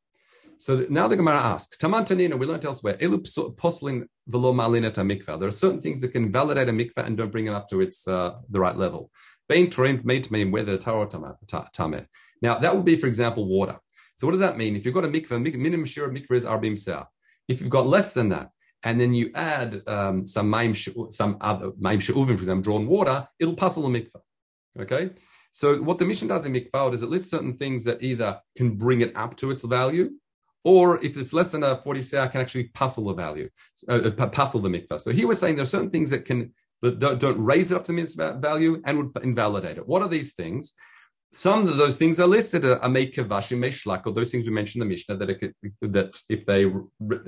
So 0.61 0.87
now 0.91 1.07
the 1.07 1.17
Gemara 1.17 1.37
asks, 1.37 1.77
Taman 1.77 2.05
Tanina, 2.05 2.37
we 2.37 2.47
learned 2.47 2.65
elsewhere, 2.65 2.97
Elu 2.97 3.57
poslin 3.57 4.07
velo 4.27 4.53
malinat 4.53 4.95
mikvah. 4.95 5.39
There 5.39 5.49
are 5.49 5.53
certain 5.53 5.81
things 5.81 6.01
that 6.01 6.09
can 6.09 6.33
validate 6.33 6.69
a 6.69 6.73
mikvah 6.73 7.07
and 7.07 7.17
don't 7.17 7.31
bring 7.31 7.47
it 7.47 7.53
up 7.53 7.69
to 7.69 7.81
its 7.81 8.09
uh, 8.09 8.33
the 8.51 8.59
right 8.59 8.77
level. 8.77 9.13
Bein 9.49 9.71
torim 9.71 10.05
made 10.05 10.29
me 10.33 10.45
whether 10.47 10.77
tameh. 10.77 12.07
Now 12.43 12.59
that 12.59 12.75
would 12.75 12.85
be, 12.85 12.97
for 12.97 13.07
example, 13.07 13.47
water. 13.47 13.79
So 14.17 14.27
what 14.27 14.33
does 14.33 14.41
that 14.41 14.59
mean? 14.59 14.75
If 14.75 14.85
you've 14.85 14.95
got 14.95 15.05
a 15.05 15.09
mikveh, 15.09 15.41
minimum 15.41 15.85
share 15.85 16.11
mikveh 16.11 16.33
is 16.33 16.45
arbim 16.45 16.73
seah. 16.73 17.07
If 17.47 17.61
you've 17.61 17.71
got 17.71 17.87
less 17.87 18.13
than 18.13 18.31
that, 18.31 18.51
and 18.83 19.01
then 19.01 19.15
you 19.15 19.31
add 19.35 19.83
um, 19.87 20.25
some 20.25 20.51
maim 20.51 20.75
some 20.75 21.37
other 21.41 21.71
maim 21.79 22.01
for 22.01 22.33
example, 22.33 22.63
drawn 22.63 22.87
water, 22.87 23.29
it'll 23.39 23.55
puzzle 23.55 23.87
a 23.87 23.89
mikveh. 23.89 24.21
Okay. 24.81 25.11
So 25.53 25.81
what 25.83 25.99
the 25.99 26.05
mission 26.05 26.29
does 26.29 26.47
in 26.47 26.53
mikvah 26.53 26.93
is 26.95 27.03
it 27.03 27.09
lists 27.09 27.31
certain 27.31 27.57
things 27.57 27.85
that 27.85 28.03
either 28.03 28.41
can 28.57 28.77
bring 28.77 29.01
it 29.01 29.13
up 29.17 29.37
to 29.39 29.51
its 29.51 29.65
value, 29.65 30.11
or 30.65 31.03
if 31.05 31.17
it's 31.17 31.33
less 31.33 31.53
than 31.53 31.63
a 31.63 31.81
40 31.81 32.01
seah, 32.01 32.31
can 32.31 32.41
actually 32.41 32.65
puzzle 32.65 33.05
the 33.05 33.15
value, 33.15 33.49
uh, 33.89 33.95
uh 33.95 34.27
puzzle 34.27 34.61
the 34.61 34.69
mikvah. 34.69 35.01
So 35.01 35.11
here 35.11 35.27
we're 35.27 35.37
saying 35.37 35.57
there 35.57 35.63
are 35.63 35.67
certain 35.67 35.91
things 35.91 36.11
that 36.11 36.25
can 36.25 36.53
that 36.83 37.19
don't 37.19 37.43
raise 37.43 37.73
it 37.73 37.77
up 37.77 37.85
to 37.85 37.93
the 37.93 38.39
value 38.41 38.81
and 38.85 38.99
would 38.99 39.25
invalidate 39.25 39.79
it. 39.79 39.89
What 39.89 40.03
are 40.03 40.09
these 40.09 40.35
things? 40.35 40.75
Some 41.33 41.69
of 41.69 41.77
those 41.77 41.97
things 41.97 42.19
are 42.19 42.27
listed. 42.27 42.65
A 42.65 42.79
meikavashim 42.79 43.59
meshlak, 43.59 44.03
or 44.07 44.13
those 44.13 44.31
things 44.31 44.47
we 44.47 44.53
mentioned 44.53 44.83
in 44.83 44.89
the 44.89 44.93
Mishnah 44.93 45.17
that 45.17 45.53
that 45.83 46.21
if 46.29 46.47
they 46.47 46.65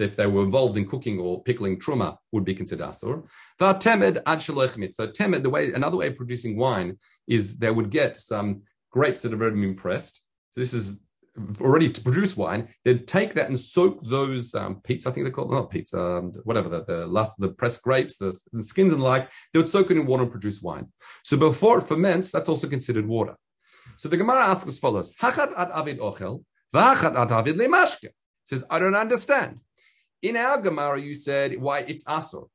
if 0.03 0.17
they 0.17 0.27
were 0.27 0.43
involved 0.43 0.77
in 0.77 0.89
cooking 0.89 1.19
or 1.19 1.43
pickling 1.43 1.79
truma 1.79 2.17
would 2.33 2.45
be 2.45 2.55
considered 2.55 2.87
asur. 2.87 3.25
temed 3.59 4.95
So 4.95 5.07
temed, 5.09 5.43
the 5.43 5.51
way 5.51 5.73
another 5.73 5.99
way 5.99 6.09
of 6.09 6.17
producing 6.17 6.57
wine 6.57 6.99
is 7.29 7.59
they 7.59 7.71
would 7.71 7.91
get 7.91 8.19
some 8.19 8.63
grapes 8.91 9.23
that 9.23 9.33
have 9.33 9.41
already 9.41 9.61
been 9.61 9.77
pressed. 9.77 10.25
So 10.53 10.61
this 10.61 10.73
is 10.73 11.01
already 11.61 11.89
to 11.89 12.01
produce 12.01 12.37
wine, 12.37 12.69
they'd 12.85 13.07
take 13.07 13.35
that 13.35 13.49
and 13.49 13.59
soak 13.59 14.01
those 14.05 14.55
um, 14.55 14.81
peats, 14.83 15.07
I 15.07 15.13
think 15.13 15.27
they 15.27 15.31
call 15.31 15.47
them, 15.47 15.55
not 15.55 15.71
peats, 15.71 15.95
um, 15.95 16.33
whatever, 16.45 16.69
the, 16.69 16.85
the 16.85 17.07
last, 17.07 17.39
the 17.39 17.49
pressed 17.49 17.83
grapes, 17.83 18.19
the, 18.19 18.37
the, 18.53 18.63
skins 18.63 18.93
and 18.93 19.01
the 19.01 19.07
like, 19.07 19.31
they 19.53 19.59
would 19.59 19.69
soak 19.69 19.91
it 19.91 19.97
in 19.97 20.07
water 20.07 20.25
and 20.25 20.33
produce 20.33 20.61
wine. 20.61 20.89
So 21.23 21.37
before 21.37 21.79
it 21.79 21.85
ferments, 21.85 22.31
that's 22.31 22.49
also 22.49 22.69
considered 22.69 23.07
water. 23.07 23.37
So 24.01 24.09
the 24.09 24.17
Gemara 24.17 24.45
asks 24.45 24.67
as 24.67 24.79
follows, 24.79 25.13
Hachat 25.21 25.53
ad 25.59 25.69
avid 25.73 25.99
ochel, 25.99 26.43
v'hachat 26.75 27.15
ad 27.17 27.31
avid 27.31 27.59
lemashke. 27.59 28.09
Says, 28.45 28.65
I 28.71 28.79
don't 28.79 28.95
understand. 28.95 29.61
In 30.23 30.39
our 30.39 30.59
Gemara, 30.59 30.99
you 30.99 31.13
said 31.13 31.61
why 31.61 31.81
it's 31.81 32.05
asur. 32.05 32.49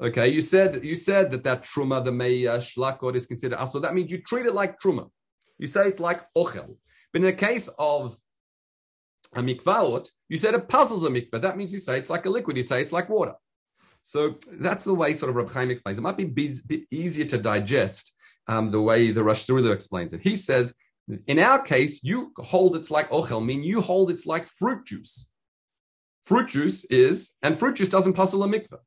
Okay, 0.00 0.28
you 0.28 0.40
said 0.40 0.82
you 0.82 0.94
said 0.94 1.30
that 1.32 1.44
that 1.44 1.62
truma, 1.62 2.02
the 2.02 2.10
meya 2.10 2.56
shlakot, 2.56 3.16
is 3.16 3.26
considered 3.26 3.58
asur. 3.58 3.82
That 3.82 3.94
means 3.94 4.10
you 4.10 4.22
treat 4.22 4.46
it 4.46 4.54
like 4.54 4.80
truma. 4.80 5.10
You 5.58 5.66
say 5.66 5.88
it's 5.88 6.00
like 6.00 6.22
ochel. 6.34 6.76
But 7.12 7.20
in 7.20 7.26
the 7.26 7.34
case 7.34 7.68
of 7.78 8.16
a 9.34 9.42
mikvaot, 9.42 10.08
you 10.30 10.38
said 10.38 10.54
it 10.54 10.70
puzzles 10.70 11.04
a 11.04 11.10
mikvah. 11.10 11.42
That 11.42 11.58
means 11.58 11.70
you 11.74 11.80
say 11.80 11.98
it's 11.98 12.08
like 12.08 12.24
a 12.24 12.30
liquid. 12.30 12.56
You 12.56 12.62
say 12.62 12.80
it's 12.80 12.92
like 12.92 13.10
water. 13.10 13.34
So 14.00 14.38
that's 14.50 14.86
the 14.86 14.94
way 14.94 15.12
sort 15.12 15.28
of 15.28 15.36
Reb 15.36 15.50
Chaim 15.50 15.70
explains. 15.70 15.98
It 15.98 16.00
might 16.00 16.16
be 16.16 16.24
bit 16.24 16.86
easier 16.90 17.26
to 17.26 17.36
digest 17.36 18.14
um, 18.48 18.70
the 18.70 18.80
way 18.80 19.10
the 19.10 19.22
Rosh 19.22 19.48
explains 19.48 20.12
it. 20.12 20.20
He 20.20 20.36
says, 20.36 20.74
in 21.26 21.38
our 21.38 21.62
case, 21.62 22.02
you 22.02 22.32
hold 22.36 22.76
it's 22.76 22.90
like 22.90 23.10
ochel, 23.10 23.44
mean 23.44 23.62
you 23.62 23.80
hold 23.80 24.10
it's 24.10 24.26
like 24.26 24.46
fruit 24.46 24.86
juice. 24.86 25.30
Fruit 26.24 26.48
juice 26.48 26.84
is, 26.86 27.32
and 27.42 27.58
fruit 27.58 27.76
juice 27.76 27.88
doesn't 27.88 28.12
puzzle 28.12 28.42
a 28.42 28.48
mikvah 28.48 28.80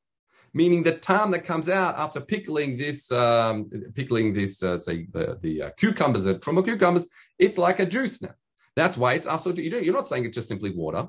meaning 0.53 0.83
the 0.83 0.91
time 0.93 1.31
that 1.31 1.45
comes 1.45 1.69
out 1.69 1.95
after 1.97 2.19
pickling 2.19 2.77
this, 2.77 3.11
um, 3.11 3.69
pickling 3.95 4.33
this, 4.33 4.61
uh, 4.61 4.77
say 4.77 5.07
the, 5.11 5.37
the 5.41 5.61
uh, 5.63 5.69
cucumbers, 5.77 6.25
the 6.25 6.35
truma 6.35 6.63
cucumbers, 6.63 7.07
it's 7.39 7.57
like 7.57 7.79
a 7.79 7.85
juice 7.85 8.21
now. 8.21 8.33
That's 8.75 8.97
why 8.97 9.13
it's 9.13 9.27
also 9.27 9.53
you 9.53 9.79
you're 9.79 9.93
not 9.93 10.07
saying 10.07 10.25
it's 10.25 10.35
just 10.35 10.47
simply 10.47 10.71
water. 10.71 11.07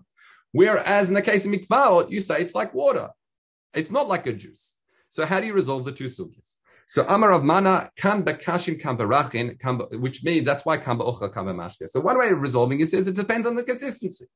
Whereas 0.53 1.09
in 1.09 1.15
the 1.15 1.23
case 1.23 1.45
of 1.45 1.53
mikvah, 1.53 2.11
you 2.11 2.21
say 2.21 2.41
it's 2.41 2.55
like 2.55 2.75
water. 2.75 3.11
It's 3.75 3.91
not 3.91 4.09
like 4.09 4.27
a 4.27 4.33
juice. 4.33 4.77
So 5.11 5.25
how 5.25 5.41
do 5.41 5.47
you 5.47 5.55
resolve 5.55 5.85
the 5.85 5.93
two 5.93 6.05
sugyas? 6.05 6.57
So 6.93 7.07
Amar 7.09 7.33
of 7.33 7.43
Mana 7.43 7.91
kan 7.97 8.23
bekashin 8.23 8.79
kan 8.79 8.99
berachin, 8.99 9.59
which 9.99 10.23
means 10.23 10.45
that's 10.45 10.67
why 10.67 10.77
kan 10.77 10.99
beochel 10.99 11.33
kan 11.33 11.47
mashke. 11.47 11.89
So 11.89 12.01
one 12.01 12.19
way 12.19 12.29
of 12.29 12.43
resolving 12.43 12.81
it 12.81 12.93
is 12.93 13.09
it 13.09 13.15
depends 13.15 13.47
on 13.47 13.55
the 13.55 13.63
consistency. 13.63 14.27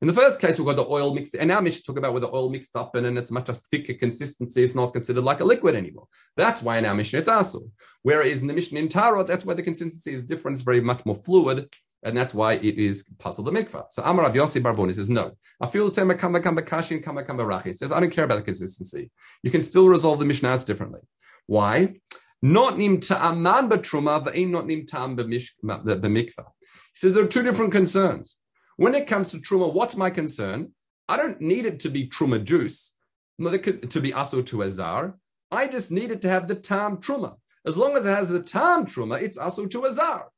In 0.00 0.08
the 0.08 0.14
first 0.14 0.40
case, 0.40 0.58
we've 0.58 0.64
got 0.64 0.76
the 0.76 0.90
oil 0.90 1.12
mixed, 1.14 1.34
and 1.34 1.48
now 1.48 1.60
Mishnah 1.60 1.82
talk 1.82 1.98
about 1.98 2.12
where 2.12 2.22
the 2.22 2.32
oil 2.32 2.48
mixed 2.48 2.74
up 2.76 2.94
and 2.94 3.04
and 3.04 3.18
it's 3.18 3.30
much 3.30 3.50
a 3.50 3.52
thicker 3.52 3.92
consistency. 3.92 4.62
It's 4.62 4.74
not 4.74 4.94
considered 4.94 5.20
like 5.20 5.40
a 5.40 5.44
liquid 5.44 5.74
anymore. 5.74 6.06
That's 6.34 6.62
why 6.62 6.78
in 6.78 6.86
our 6.86 6.94
Mishnah 6.94 7.18
it's 7.18 7.28
also. 7.28 7.60
Whereas 8.00 8.40
in 8.40 8.48
the 8.48 8.54
Mishnah 8.54 8.80
in 8.80 8.88
Tarot, 8.88 9.24
that's 9.24 9.44
why 9.44 9.52
the 9.52 9.62
consistency 9.62 10.14
is 10.14 10.24
different. 10.24 10.54
It's 10.54 10.64
very 10.64 10.80
much 10.80 11.04
more 11.04 11.14
fluid, 11.14 11.68
and 12.02 12.16
that's 12.16 12.32
why 12.32 12.54
it 12.54 12.78
is 12.78 13.02
puzzle 13.18 13.44
the 13.44 13.50
mikvah. 13.50 13.84
So 13.90 14.02
Amar 14.02 14.24
Rav 14.24 14.34
Yossi 14.34 14.62
Barboni 14.62 14.94
says 14.94 15.10
no. 15.10 15.32
I 15.60 15.66
feel 15.66 15.90
tema 15.90 16.14
kama 16.14 16.40
kama 16.40 16.62
kashin 16.62 17.02
kama 17.02 17.22
kama 17.22 17.44
rachi. 17.44 17.76
Says 17.76 17.92
I 17.92 18.00
don't 18.00 18.10
care 18.10 18.24
about 18.24 18.36
the 18.36 18.44
consistency. 18.44 19.10
You 19.42 19.50
can 19.50 19.60
still 19.60 19.90
resolve 19.90 20.20
the 20.20 20.24
Mishnahs 20.24 20.64
differently. 20.64 21.00
Why? 21.46 21.94
Not 22.40 22.78
nim 22.78 23.00
ta'aman 23.00 23.68
b'truma, 23.68 24.30
ain't 24.34 24.50
not 24.50 24.66
nim 24.66 24.86
ta'am 24.86 25.16
b'mikvah. 25.16 26.46
He 26.92 26.96
says 26.98 27.14
there 27.14 27.24
are 27.24 27.28
two 27.28 27.42
different 27.42 27.72
concerns. 27.72 28.36
When 28.76 28.94
it 28.94 29.06
comes 29.06 29.30
to 29.30 29.38
truma, 29.38 29.72
what's 29.72 29.96
my 29.96 30.10
concern? 30.10 30.72
I 31.08 31.16
don't 31.16 31.40
need 31.40 31.66
it 31.66 31.80
to 31.80 31.88
be 31.88 32.08
truma 32.08 32.42
juice, 32.42 32.94
to 33.40 34.00
be 34.00 34.12
aso 34.12 34.44
to 34.46 34.62
azar. 34.62 35.18
I 35.50 35.68
just 35.68 35.90
need 35.90 36.10
it 36.10 36.22
to 36.22 36.28
have 36.28 36.48
the 36.48 36.54
tam 36.54 36.96
truma. 36.96 37.36
As 37.66 37.78
long 37.78 37.96
as 37.96 38.06
it 38.06 38.10
has 38.10 38.28
the 38.28 38.42
tam 38.42 38.86
truma, 38.86 39.20
it's 39.20 39.38
aso 39.38 39.70
to 39.70 39.86
azar. 39.86 40.28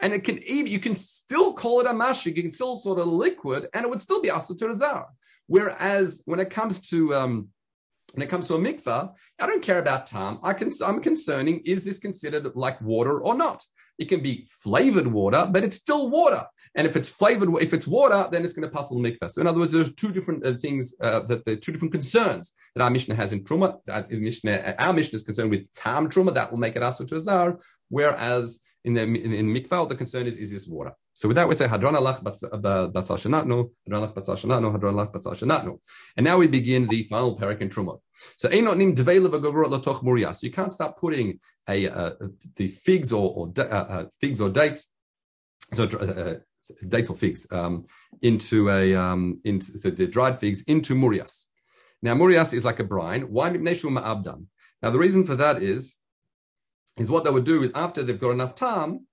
And 0.00 0.12
it 0.12 0.24
can 0.24 0.42
even 0.42 0.70
you 0.70 0.78
can 0.78 0.94
still 0.94 1.52
call 1.52 1.80
it 1.80 1.86
a 1.86 1.90
mashik, 1.90 2.36
you 2.36 2.42
can 2.42 2.52
still 2.52 2.76
sort 2.76 2.98
of 2.98 3.06
liquid, 3.06 3.68
and 3.72 3.84
it 3.84 3.88
would 3.88 4.00
still 4.00 4.20
be 4.20 4.28
aso 4.28 4.56
to 4.58 4.68
azar. 4.70 5.06
Whereas 5.46 6.22
when 6.24 6.40
it 6.40 6.50
comes 6.50 6.80
to 6.90 7.14
um, 7.14 7.48
when 8.16 8.22
it 8.22 8.30
comes 8.30 8.48
to 8.48 8.54
a 8.54 8.58
mikvah, 8.58 9.12
I 9.38 9.46
don't 9.46 9.62
care 9.62 9.78
about 9.78 10.06
tam. 10.06 10.38
I 10.42 10.54
can, 10.54 10.72
I'm 10.84 11.02
concerning 11.02 11.60
is 11.66 11.84
this 11.84 11.98
considered 11.98 12.50
like 12.56 12.80
water 12.80 13.20
or 13.20 13.34
not? 13.34 13.62
It 13.98 14.08
can 14.08 14.20
be 14.20 14.46
flavored 14.48 15.06
water, 15.06 15.46
but 15.50 15.62
it's 15.62 15.76
still 15.76 16.08
water. 16.08 16.46
And 16.74 16.86
if 16.86 16.96
it's 16.96 17.10
flavored, 17.10 17.50
if 17.62 17.74
it's 17.74 17.86
water, 17.86 18.28
then 18.30 18.44
it's 18.44 18.54
going 18.54 18.68
to 18.68 18.74
pass 18.74 18.88
the 18.88 18.96
mikvah. 18.96 19.30
So 19.30 19.42
in 19.42 19.46
other 19.46 19.58
words, 19.58 19.72
there's 19.72 19.94
two 19.94 20.12
different 20.12 20.46
uh, 20.46 20.54
things 20.54 20.94
uh, 21.00 21.20
that 21.20 21.44
the 21.44 21.56
two 21.56 21.72
different 21.72 21.92
concerns 21.92 22.52
that 22.74 22.82
our 22.82 22.90
Mishnah 22.90 23.14
has 23.14 23.34
in 23.34 23.44
truma. 23.44 23.78
That 23.86 24.10
Mishnah, 24.10 24.74
our 24.78 24.94
Mishnah 24.94 25.16
is 25.16 25.22
concerned 25.22 25.50
with 25.50 25.70
tam 25.74 26.08
truma 26.08 26.32
that 26.34 26.50
will 26.50 26.58
make 26.58 26.76
it 26.76 26.82
asu 26.82 27.06
to 27.08 27.16
azar, 27.16 27.58
whereas 27.90 28.60
in 28.86 28.94
the 28.94 29.02
in, 29.02 29.32
in 29.32 29.46
mikvah 29.52 29.88
the 29.88 29.96
concern 29.96 30.26
is 30.26 30.36
is 30.36 30.50
this 30.52 30.66
water. 30.66 30.92
So 31.12 31.28
with 31.28 31.34
that 31.34 31.48
we 31.48 31.54
say 31.54 31.66
hadron 31.66 31.94
alach 31.94 32.22
batzal 32.22 33.18
shenatnu, 33.22 33.70
hadron 33.84 34.02
alach 34.02 34.14
batzal 34.14 34.36
shenatnu, 34.40 34.72
hadron 34.72 34.94
alach 34.94 35.12
batzal 35.12 35.34
shenatnu. 35.40 35.78
And 36.16 36.24
now 36.24 36.38
we 36.38 36.46
begin 36.46 36.86
the 36.86 37.02
final 37.04 37.36
parak 37.38 37.60
in 37.60 37.68
truma. 37.68 37.98
So 38.36 38.48
einot 38.48 38.76
nim 38.76 38.94
dveilav 38.94 39.32
latoch 39.74 40.02
murias. 40.04 40.42
You 40.42 40.52
can't 40.52 40.72
start 40.72 40.96
putting 40.96 41.40
a 41.68 41.88
uh, 41.88 42.10
the 42.54 42.68
figs 42.68 43.12
or, 43.12 43.26
or 43.36 43.52
uh, 43.58 43.62
uh, 43.62 44.04
figs 44.20 44.40
or 44.40 44.50
dates. 44.50 44.92
So 45.74 45.84
uh, 45.84 45.96
uh, 45.96 46.34
dates 46.88 47.10
or 47.10 47.16
figs 47.16 47.46
um, 47.50 47.86
into 48.22 48.70
a 48.70 48.94
um, 48.94 49.40
into 49.44 49.78
so 49.78 49.90
the 49.90 50.06
dried 50.06 50.38
figs 50.38 50.62
into 50.62 50.94
murias. 50.94 51.46
Now 52.02 52.14
murias 52.14 52.54
is 52.54 52.64
like 52.64 52.78
a 52.78 52.84
brine. 52.84 53.22
Why 53.22 53.50
ma'abdan? 53.50 54.46
Now 54.82 54.90
the 54.90 54.98
reason 54.98 55.24
for 55.24 55.34
that 55.34 55.60
is 55.60 55.96
is 56.96 57.10
what 57.10 57.24
they 57.24 57.30
would 57.30 57.44
do 57.44 57.62
is 57.62 57.70
after 57.74 58.02
they've 58.02 58.18
got 58.18 58.30
enough 58.30 58.54
time, 58.54 59.06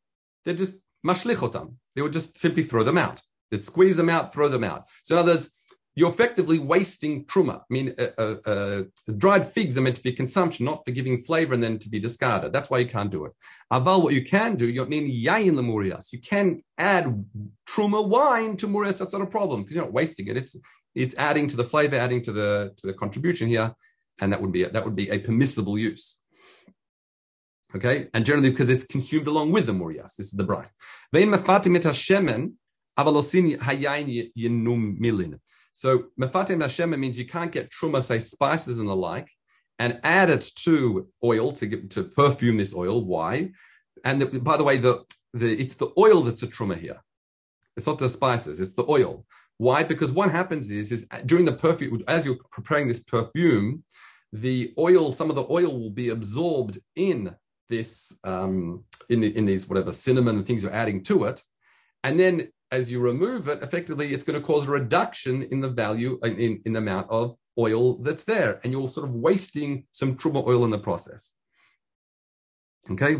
they 0.45 0.53
just 0.53 0.77
mashlichotam. 1.05 1.75
They 1.95 2.01
would 2.01 2.13
just 2.13 2.39
simply 2.39 2.63
throw 2.63 2.83
them 2.83 2.97
out. 2.97 3.21
They'd 3.51 3.63
squeeze 3.63 3.97
them 3.97 4.09
out, 4.09 4.33
throw 4.33 4.49
them 4.49 4.63
out. 4.63 4.87
So 5.03 5.15
in 5.15 5.19
other 5.19 5.33
words, 5.33 5.49
you're 5.95 6.09
effectively 6.09 6.57
wasting 6.57 7.25
truma. 7.25 7.57
I 7.59 7.65
mean, 7.69 7.93
uh, 7.99 8.07
uh, 8.17 8.35
uh, 8.45 8.83
dried 9.15 9.45
figs 9.47 9.77
are 9.77 9.81
meant 9.81 9.97
to 9.97 10.01
be 10.03 10.11
consumption, 10.11 10.65
not 10.65 10.83
for 10.83 10.91
giving 10.91 11.21
flavor 11.21 11.53
and 11.53 11.61
then 11.61 11.77
to 11.77 11.89
be 11.89 11.99
discarded. 11.99 12.51
That's 12.51 12.69
why 12.71 12.79
you 12.79 12.87
can't 12.87 13.11
do 13.11 13.25
it. 13.25 13.33
Aval, 13.71 14.01
what 14.01 14.15
you 14.15 14.25
can 14.25 14.55
do, 14.55 14.67
you 14.67 14.83
mean 14.87 15.07
yayin 15.07 15.53
lemurias. 15.53 16.11
You 16.11 16.19
can 16.19 16.63
add 16.79 17.25
truma 17.69 18.07
wine 18.07 18.57
to 18.57 18.67
murias. 18.67 18.97
That's 18.97 19.13
not 19.13 19.21
a 19.21 19.27
problem 19.27 19.61
because 19.61 19.75
you're 19.75 19.85
not 19.85 19.93
wasting 19.93 20.27
it. 20.29 20.37
It's 20.37 20.55
It's 20.95 21.15
adding 21.17 21.47
to 21.49 21.55
the 21.55 21.63
flavor, 21.63 21.95
adding 21.95 22.23
to 22.23 22.31
the 22.31 22.71
to 22.77 22.87
the 22.87 22.93
contribution 22.93 23.47
here, 23.47 23.69
and 24.19 24.31
that 24.31 24.41
would 24.41 24.51
be 24.51 24.63
a, 24.63 24.69
that 24.69 24.83
would 24.85 24.95
be 24.95 25.09
a 25.09 25.19
permissible 25.19 25.77
use. 25.77 26.05
Okay, 27.75 28.07
and 28.13 28.25
generally 28.25 28.51
because 28.51 28.69
it's 28.69 28.83
consumed 28.85 29.27
along 29.27 29.51
with 29.51 29.65
the 29.65 29.73
murias. 29.73 30.15
This 30.15 30.27
is 30.27 30.33
the 30.33 30.43
brine. 30.43 30.69
So 35.75 36.03
mefatim 36.19 36.61
hashem 36.61 36.99
means 36.99 37.17
you 37.17 37.25
can't 37.25 37.51
get 37.51 37.71
truma, 37.71 38.03
say 38.03 38.19
spices 38.19 38.77
and 38.77 38.87
the 38.87 38.95
like, 38.95 39.29
and 39.79 39.99
add 40.03 40.29
it 40.29 40.51
to 40.57 41.07
oil 41.23 41.51
to 41.53 41.65
get, 41.65 41.89
to 41.91 42.03
perfume 42.03 42.57
this 42.57 42.75
oil. 42.75 43.03
Why? 43.03 43.51
And 44.03 44.21
the, 44.21 44.27
by 44.39 44.57
the 44.57 44.63
way, 44.63 44.77
the, 44.77 45.03
the 45.33 45.59
it's 45.59 45.75
the 45.75 45.91
oil 45.97 46.21
that's 46.21 46.43
a 46.43 46.47
truma 46.47 46.77
here. 46.79 47.01
It's 47.75 47.87
not 47.87 47.97
the 47.97 48.09
spices; 48.09 48.59
it's 48.59 48.73
the 48.73 48.85
oil. 48.87 49.25
Why? 49.57 49.83
Because 49.83 50.11
what 50.11 50.29
happens 50.29 50.69
is 50.69 50.91
is 50.91 51.07
during 51.25 51.45
the 51.45 51.53
perfume, 51.53 52.03
as 52.07 52.23
you're 52.23 52.37
preparing 52.51 52.87
this 52.87 52.99
perfume, 52.99 53.83
the 54.31 54.73
oil, 54.77 55.11
some 55.11 55.31
of 55.31 55.35
the 55.35 55.47
oil 55.49 55.79
will 55.79 55.89
be 55.89 56.09
absorbed 56.09 56.77
in 56.95 57.35
this 57.75 58.19
um, 58.23 58.83
in 59.09 59.19
the, 59.21 59.29
in 59.37 59.45
these 59.45 59.67
whatever 59.69 59.91
cinnamon 59.91 60.37
and 60.37 60.45
things 60.45 60.63
you're 60.63 60.79
adding 60.83 61.03
to 61.03 61.15
it, 61.29 61.43
and 62.03 62.19
then 62.19 62.49
as 62.73 62.89
you 62.89 62.99
remove 62.99 63.47
it, 63.47 63.61
effectively, 63.61 64.13
it's 64.13 64.23
going 64.23 64.39
to 64.39 64.45
cause 64.45 64.67
a 64.67 64.71
reduction 64.71 65.43
in 65.43 65.61
the 65.61 65.69
value, 65.69 66.19
in, 66.23 66.59
in 66.65 66.73
the 66.73 66.79
amount 66.79 67.07
of 67.09 67.35
oil 67.57 67.97
that's 67.97 68.23
there. 68.23 68.59
And 68.63 68.73
you're 68.73 68.89
sort 68.89 69.07
of 69.07 69.13
wasting 69.13 69.85
some 69.91 70.17
truma 70.17 70.45
oil 70.45 70.65
in 70.65 70.71
the 70.71 70.79
process. 70.79 71.33
Okay? 72.89 73.13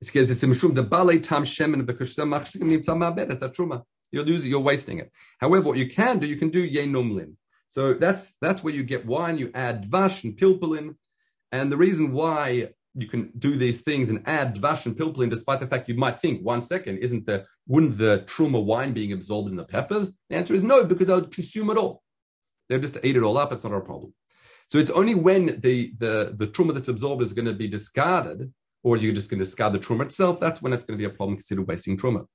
It 0.00 0.06
says 0.08 0.30
it's 0.30 0.42
mishum 0.42 0.74
the 0.74 0.82
bale 0.82 1.20
tam 1.20 1.44
shemen 1.44 1.86
because 1.86 2.16
truma. 2.16 3.82
You're 4.12 4.24
losing, 4.24 4.50
you're 4.50 4.58
wasting 4.72 4.98
it. 4.98 5.12
However, 5.38 5.68
what 5.68 5.78
you 5.78 5.88
can 5.88 6.18
do, 6.18 6.26
you 6.26 6.36
can 6.36 6.50
do 6.50 6.68
yenumlin. 6.68 7.34
So 7.68 7.94
that's 7.94 8.34
that's 8.40 8.64
where 8.64 8.74
you 8.74 8.82
get 8.82 9.06
wine. 9.06 9.38
You 9.38 9.52
add 9.54 9.88
vash 9.88 10.24
and 10.24 10.36
pilpulin, 10.36 10.96
and 11.52 11.70
the 11.70 11.76
reason 11.76 12.10
why 12.10 12.70
you 13.00 13.08
can 13.08 13.32
do 13.38 13.56
these 13.56 13.80
things 13.80 14.10
and 14.10 14.22
add 14.26 14.56
dvash 14.56 14.86
and 14.86 14.96
pilpulin, 14.96 15.30
despite 15.30 15.60
the 15.60 15.66
fact 15.66 15.88
you 15.88 15.94
might 15.94 16.18
think, 16.18 16.42
one 16.42 16.62
second, 16.62 16.98
isn't 16.98 17.26
the 17.26 17.44
wouldn't 17.66 17.98
the 17.98 18.24
truma 18.26 18.62
wine 18.62 18.92
being 18.92 19.12
absorbed 19.12 19.48
in 19.48 19.56
the 19.56 19.64
peppers? 19.64 20.12
The 20.28 20.36
answer 20.36 20.54
is 20.54 20.64
no, 20.64 20.84
because 20.84 21.10
I 21.10 21.14
would 21.16 21.32
consume 21.32 21.70
it 21.70 21.76
all. 21.76 22.02
They'll 22.68 22.80
just 22.80 22.98
eat 23.02 23.16
it 23.16 23.22
all 23.22 23.38
up. 23.38 23.52
It's 23.52 23.64
not 23.64 23.72
our 23.72 23.80
problem. 23.80 24.14
So 24.68 24.78
it's 24.78 24.90
only 24.90 25.14
when 25.14 25.60
the 25.60 25.92
the 25.98 26.32
the 26.36 26.46
truma 26.46 26.74
that's 26.74 26.88
absorbed 26.88 27.22
is 27.22 27.32
going 27.32 27.46
to 27.46 27.54
be 27.54 27.68
discarded, 27.68 28.52
or 28.82 28.96
you're 28.96 29.12
just 29.12 29.30
going 29.30 29.40
to 29.40 29.44
discard 29.44 29.72
the 29.72 29.80
truma 29.80 30.02
itself. 30.02 30.38
That's 30.38 30.62
when 30.62 30.72
it's 30.72 30.84
going 30.84 30.98
to 30.98 31.02
be 31.02 31.12
a 31.12 31.16
problem 31.16 31.36
Consider 31.36 31.62
wasting 31.62 31.96
truma. 31.96 32.26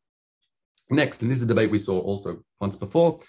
Next, 0.90 1.22
and 1.22 1.32
this 1.32 1.38
is 1.38 1.46
a 1.46 1.48
debate 1.48 1.72
we 1.72 1.80
saw 1.80 2.00
also 2.00 2.44
once 2.60 2.76
before 2.76 3.20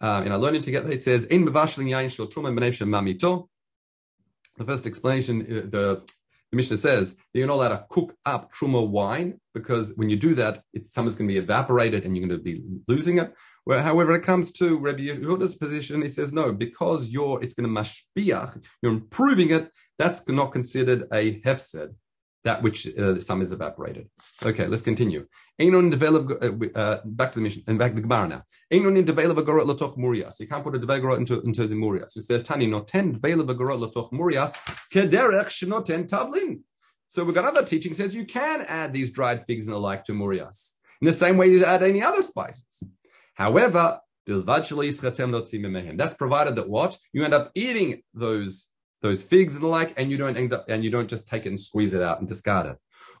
uh, 0.00 0.22
in 0.24 0.32
our 0.32 0.38
learning 0.38 0.62
together. 0.62 0.90
It 0.90 1.02
says 1.02 1.24
in 1.26 1.44
yain 1.44 2.10
shel 2.10 2.26
truma 2.26 2.52
mamito. 2.52 3.48
The 4.56 4.64
first 4.64 4.86
explanation, 4.86 5.42
uh, 5.42 5.70
the 5.70 6.02
the 6.52 6.56
Mishnah 6.56 6.76
says 6.76 7.14
that 7.14 7.38
you're 7.38 7.46
not 7.46 7.54
allowed 7.54 7.68
to 7.68 7.86
cook 7.90 8.14
up 8.24 8.52
truma 8.52 8.86
wine 8.86 9.40
because 9.54 9.92
when 9.96 10.08
you 10.08 10.16
do 10.16 10.34
that, 10.36 10.62
it's 10.72 10.92
something's 10.92 11.16
going 11.16 11.28
to 11.28 11.34
be 11.34 11.38
evaporated 11.38 12.04
and 12.04 12.16
you're 12.16 12.26
going 12.26 12.38
to 12.38 12.42
be 12.42 12.62
losing 12.86 13.18
it. 13.18 13.34
Well, 13.64 13.82
however, 13.82 14.12
it 14.12 14.22
comes 14.22 14.52
to 14.52 14.78
Rabbi 14.78 15.08
Yehuda's 15.08 15.56
position, 15.56 16.02
he 16.02 16.08
says 16.08 16.32
no, 16.32 16.52
because 16.52 17.08
you're 17.08 17.42
it's 17.42 17.54
going 17.54 17.72
to 17.72 17.80
mashpiach, 17.80 18.62
you're 18.80 18.92
improving 18.92 19.50
it. 19.50 19.70
That's 19.98 20.26
not 20.28 20.52
considered 20.52 21.04
a 21.12 21.40
hefsed 21.44 21.88
that 22.44 22.62
which 22.62 22.86
uh, 22.96 23.20
some 23.20 23.42
is 23.42 23.52
evaporated. 23.52 24.08
Okay, 24.44 24.66
let's 24.66 24.82
continue. 24.82 25.26
develop 25.90 26.30
uh, 26.42 26.78
uh, 26.78 27.00
back 27.04 27.32
to 27.32 27.38
the 27.40 27.42
mission 27.42 27.62
and 27.66 27.78
back 27.78 27.90
to 27.90 27.96
the 27.96 28.02
Gemara 28.02 28.28
now. 28.28 28.42
Einon 28.72 29.04
develop 29.04 29.38
gorot 29.38 29.66
latoch 29.66 29.96
murias. 29.96 30.38
You 30.38 30.46
can't 30.46 30.62
put 30.62 30.74
a 30.74 30.78
develop 30.78 31.18
into 31.18 31.40
into 31.40 31.66
the 31.66 31.74
murias. 31.74 32.14
So 32.14 32.20
says 32.20 32.42
Tani 32.42 32.68
noten 32.68 33.20
develop 33.20 33.48
gorot 33.48 33.80
latoch 33.80 34.12
murias 34.12 34.54
kederech 34.92 35.48
shenoten 35.48 36.06
tablin. 36.06 36.60
So 37.08 37.24
we've 37.24 37.34
got 37.34 37.44
other 37.44 37.64
teaching 37.64 37.94
says 37.94 38.14
you 38.14 38.26
can 38.26 38.62
add 38.62 38.92
these 38.92 39.10
dried 39.10 39.46
figs 39.46 39.66
and 39.66 39.74
the 39.74 39.78
like 39.78 40.04
to 40.04 40.12
murias 40.12 40.76
in 41.00 41.06
the 41.06 41.12
same 41.12 41.36
way 41.36 41.48
you 41.48 41.64
add 41.64 41.82
any 41.82 42.02
other 42.02 42.22
spices. 42.22 42.82
However, 43.34 44.00
that's 45.96 46.14
provided 46.14 46.56
that 46.56 46.68
what 46.68 46.96
you 47.12 47.24
end 47.24 47.34
up 47.34 47.52
eating 47.54 48.02
those 48.12 48.70
those 49.02 49.22
figs 49.22 49.54
and 49.54 49.62
the 49.62 49.68
like, 49.68 49.94
and 49.96 50.10
you 50.10 50.16
don't 50.16 50.36
end 50.36 50.52
up, 50.52 50.66
and 50.68 50.82
you 50.82 50.90
don't 50.90 51.08
just 51.08 51.26
take 51.28 51.46
it 51.46 51.50
and 51.50 51.60
squeeze 51.60 51.94
it 51.94 52.02
out 52.02 52.20
and 52.20 52.28
discard 52.28 52.66
it. 52.66 52.76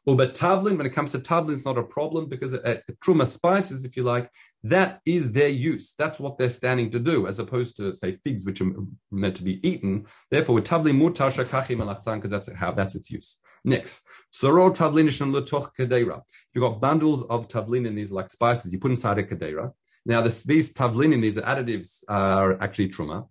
Or 0.06 0.16
but 0.16 0.34
tavlin, 0.34 0.76
when 0.76 0.86
it 0.86 0.92
comes 0.92 1.12
to 1.12 1.18
tavlin, 1.18 1.54
it's 1.54 1.64
not 1.64 1.78
a 1.78 1.82
problem 1.82 2.28
because 2.28 2.54
at 2.54 2.84
truma 3.04 3.26
spices, 3.26 3.84
if 3.84 3.96
you 3.96 4.04
like, 4.04 4.30
that 4.62 5.00
is 5.04 5.32
their 5.32 5.48
use. 5.48 5.94
That's 5.98 6.20
what 6.20 6.38
they're 6.38 6.48
standing 6.50 6.90
to 6.92 7.00
do, 7.00 7.26
as 7.26 7.38
opposed 7.38 7.76
to 7.78 7.94
say 7.94 8.18
figs, 8.24 8.44
which 8.44 8.60
are 8.60 8.70
meant 9.10 9.36
to 9.36 9.42
be 9.42 9.66
eaten. 9.66 10.06
Therefore, 10.30 10.56
with 10.56 10.64
tavlin 10.64 10.96
mutar 10.96 11.32
shakachi 11.32 11.76
malachtan, 11.76 12.16
because 12.16 12.30
that's 12.30 12.52
how 12.52 12.70
that's 12.72 12.94
its 12.94 13.10
use. 13.10 13.40
Next, 13.64 14.06
soro 14.32 14.74
tavlin 14.74 15.08
letoch 15.08 15.70
kadera. 15.76 16.18
If 16.18 16.54
you've 16.54 16.62
got 16.62 16.80
bundles 16.80 17.24
of 17.24 17.48
tavlin 17.48 17.86
in 17.86 17.96
these 17.96 18.12
like 18.12 18.30
spices, 18.30 18.72
you 18.72 18.78
put 18.78 18.92
inside 18.92 19.18
a 19.18 19.24
kadera. 19.24 19.72
Now, 20.04 20.22
this, 20.22 20.44
these 20.44 20.72
tavlin, 20.72 21.20
these 21.20 21.36
additives 21.36 22.04
are 22.08 22.62
actually 22.62 22.90
truma 22.90 23.26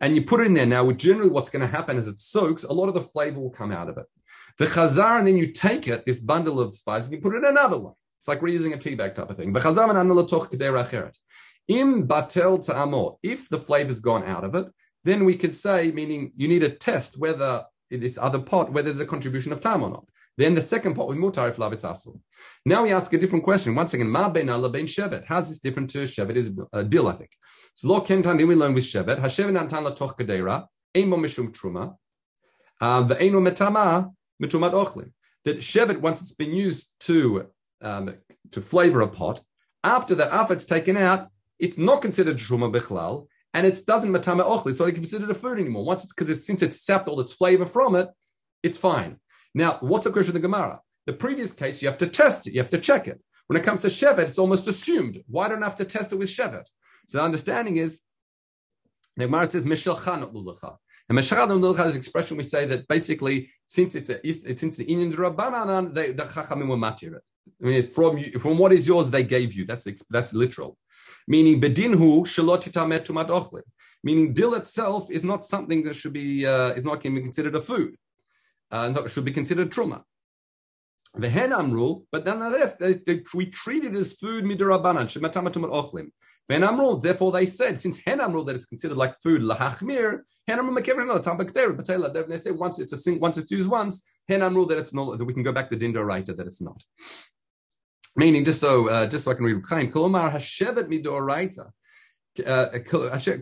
and 0.00 0.14
you 0.14 0.22
put 0.22 0.40
it 0.40 0.46
in 0.46 0.54
there 0.54 0.66
now, 0.66 0.90
generally 0.92 1.30
what's 1.30 1.50
going 1.50 1.62
to 1.62 1.66
happen 1.66 1.96
is 1.96 2.08
it 2.08 2.18
soaks, 2.18 2.64
a 2.64 2.72
lot 2.72 2.88
of 2.88 2.94
the 2.94 3.00
flavor 3.00 3.40
will 3.40 3.50
come 3.50 3.72
out 3.72 3.88
of 3.88 3.98
it. 3.98 4.06
The 4.58 4.66
chazar, 4.66 5.18
and 5.18 5.26
then 5.26 5.36
you 5.36 5.52
take 5.52 5.86
it, 5.86 6.04
this 6.04 6.20
bundle 6.20 6.60
of 6.60 6.76
spices, 6.76 7.08
and 7.08 7.16
you 7.16 7.22
put 7.22 7.34
it 7.34 7.38
in 7.38 7.44
another 7.44 7.78
one. 7.78 7.94
It's 8.18 8.28
like 8.28 8.40
reusing 8.40 8.74
a 8.74 8.78
tea 8.78 8.96
bag 8.96 9.14
type 9.14 9.30
of 9.30 9.36
thing. 9.36 9.54
Im 11.68 12.08
batel 12.08 12.66
ta'amor. 12.66 13.16
If 13.22 13.48
the 13.48 13.58
flavor's 13.58 14.00
gone 14.00 14.24
out 14.24 14.44
of 14.44 14.54
it, 14.54 14.66
then 15.04 15.24
we 15.24 15.36
could 15.36 15.54
say, 15.54 15.92
meaning 15.92 16.32
you 16.34 16.48
need 16.48 16.60
to 16.60 16.70
test 16.70 17.18
whether 17.18 17.64
in 17.90 18.00
this 18.00 18.18
other 18.18 18.40
pot, 18.40 18.72
whether 18.72 18.90
there's 18.90 19.00
a 19.00 19.06
contribution 19.06 19.52
of 19.52 19.60
time 19.60 19.82
or 19.82 19.90
not. 19.90 20.08
Then 20.38 20.54
the 20.54 20.62
second 20.62 20.94
pot 20.94 21.08
with 21.08 21.18
mutar 21.18 21.50
if 21.50 21.56
lavitz. 21.56 22.06
Now 22.64 22.84
we 22.84 22.92
ask 22.92 23.12
a 23.12 23.18
different 23.18 23.42
question. 23.42 23.74
Once 23.74 23.92
again, 23.92 24.08
ma 24.08 24.28
ben 24.28 24.48
ala 24.48 24.70
ben 24.70 24.86
shevet. 24.86 25.24
How's 25.24 25.48
this 25.48 25.58
different 25.58 25.90
to 25.90 26.04
shevet? 26.04 26.36
Is 26.36 26.56
a 26.72 26.84
deal, 26.84 27.08
I 27.08 27.14
think. 27.14 27.30
So 27.74 27.88
lo 27.88 28.00
kentan 28.02 28.38
we 28.46 28.54
learn 28.54 28.72
with 28.72 28.84
shevet. 28.84 29.18
Hashevet 29.18 29.52
nantan 29.52 29.82
la 29.82 29.90
toch 29.90 30.16
kadera. 30.16 30.66
Ein 30.94 31.10
mishum 31.10 31.52
truma. 31.52 31.96
The 32.80 33.16
eino 33.16 33.42
metama 33.46 34.12
mitumat 34.40 34.72
ochlin. 34.72 35.10
That 35.44 35.58
shevet, 35.58 35.98
once 35.98 36.22
it's 36.22 36.32
been 36.32 36.54
used 36.54 36.94
to 37.00 37.48
um, 37.80 38.14
to 38.52 38.62
flavor 38.62 39.00
a 39.00 39.08
pot, 39.08 39.42
after 39.82 40.14
that, 40.14 40.32
after 40.32 40.54
it's 40.54 40.64
taken 40.64 40.96
out, 40.96 41.30
it's 41.58 41.78
not 41.78 42.00
considered 42.00 42.36
truma 42.36 42.72
bichlal, 42.72 43.26
and 43.54 43.66
it 43.66 43.80
doesn't 43.84 44.12
matama 44.12 44.44
ochli, 44.44 44.70
It's 44.70 44.78
not 44.78 44.94
considered 44.94 45.30
a 45.30 45.34
food 45.34 45.58
anymore. 45.58 45.84
Once 45.84 46.04
it's 46.04 46.12
because 46.12 46.30
it's, 46.30 46.46
since 46.46 46.62
it's 46.62 46.80
sapped 46.80 47.08
all 47.08 47.18
its 47.18 47.32
flavor 47.32 47.66
from 47.66 47.96
it, 47.96 48.08
it's 48.62 48.78
fine. 48.78 49.18
Now, 49.54 49.78
what's 49.80 50.06
a 50.06 50.12
question 50.12 50.30
of 50.30 50.42
the 50.42 50.48
Gemara? 50.48 50.80
The 51.06 51.12
previous 51.12 51.52
case, 51.52 51.80
you 51.82 51.88
have 51.88 51.98
to 51.98 52.06
test 52.06 52.46
it, 52.46 52.52
you 52.52 52.60
have 52.60 52.70
to 52.70 52.78
check 52.78 53.08
it. 53.08 53.20
When 53.46 53.58
it 53.58 53.64
comes 53.64 53.82
to 53.82 53.88
Shevet, 53.88 54.28
it's 54.28 54.38
almost 54.38 54.66
assumed. 54.68 55.22
Why 55.26 55.48
don't 55.48 55.62
I 55.62 55.66
have 55.66 55.76
to 55.76 55.84
test 55.84 56.12
it 56.12 56.16
with 56.16 56.28
Shevet? 56.28 56.66
So 57.08 57.18
the 57.18 57.24
understanding 57.24 57.78
is, 57.78 58.00
the 59.16 59.24
Gemara 59.24 59.46
says, 59.46 59.64
Mishalcha 59.64 60.30
lulacha. 60.30 60.76
And 61.08 61.18
Meshachad 61.18 61.48
lulacha 61.48 61.86
is 61.86 61.94
an 61.94 61.98
expression 61.98 62.36
we 62.36 62.42
say 62.42 62.66
that 62.66 62.86
basically, 62.86 63.50
since 63.66 63.94
it's 63.94 64.10
a, 64.10 64.26
if, 64.26 64.58
since 64.58 64.76
the 64.76 64.84
Indian 64.84 65.12
Rabbanan, 65.14 65.94
the 65.94 66.12
Chachamim 66.24 66.68
were 66.68 66.76
matir 66.76 67.16
it. 67.16 67.22
I 67.62 67.64
mean, 67.64 67.88
from 67.88 68.22
from 68.38 68.58
what 68.58 68.74
is 68.74 68.86
yours, 68.86 69.08
they 69.08 69.24
gave 69.24 69.54
you. 69.54 69.64
That's 69.64 69.86
that's 70.10 70.34
literal. 70.34 70.76
Meaning, 71.26 71.62
bedinhu 71.62 72.26
shalotita 72.26 72.84
metumat 72.86 73.28
ochlin. 73.28 73.62
Meaning, 74.04 74.34
dill 74.34 74.54
itself 74.54 75.10
is 75.10 75.24
not 75.24 75.46
something 75.46 75.82
that 75.84 75.96
should 75.96 76.12
be 76.12 76.46
uh, 76.46 76.72
is 76.72 76.84
not 76.84 77.00
considered 77.00 77.56
a 77.56 77.60
food 77.62 77.96
uh, 78.70 79.06
should 79.06 79.24
be 79.24 79.32
considered 79.32 79.70
truma. 79.70 80.02
The 81.14 81.28
hen 81.28 81.52
amru, 81.52 82.02
but 82.12 82.24
nonetheless, 82.24 82.74
they, 82.74 82.94
they, 82.94 83.22
we 83.34 83.46
treat 83.46 83.84
it 83.84 83.94
as 83.94 84.12
food 84.12 84.44
midirabanan 84.44 85.06
shematamatum 85.06 85.70
ochlim. 85.70 86.10
Ben 86.48 86.62
amru, 86.62 87.00
therefore 87.00 87.32
they 87.32 87.46
said, 87.46 87.80
since 87.80 87.98
hen 87.98 88.20
amru 88.20 88.44
that 88.44 88.56
it's 88.56 88.66
considered 88.66 88.96
like 88.96 89.18
food 89.22 89.42
lahachmir, 89.42 90.20
hen 90.46 90.58
amru 90.58 90.74
batela. 90.76 92.28
They 92.28 92.38
say 92.38 92.50
once 92.50 92.78
it's 92.78 93.06
a 93.06 93.14
once 93.14 93.38
it's 93.38 93.50
used 93.50 93.68
once, 93.68 94.02
hen 94.28 94.42
amru 94.42 94.66
that 94.66 94.78
it's 94.78 94.94
not 94.94 95.18
that 95.18 95.24
we 95.24 95.34
can 95.34 95.42
go 95.42 95.52
back 95.52 95.70
to 95.70 95.76
dindo 95.76 96.02
writer 96.02 96.34
that 96.34 96.46
it's 96.46 96.60
not. 96.60 96.82
Meaning, 98.16 98.44
just 98.44 98.60
so 98.60 98.88
uh, 98.88 99.06
just 99.06 99.24
so 99.24 99.30
I 99.30 99.34
can 99.34 99.44
read 99.44 99.64
Chaim, 99.66 99.90
kolomar 99.90 100.30
hashevet 100.32 100.88
midoraita. 100.88 101.70
Uh, 102.46 102.68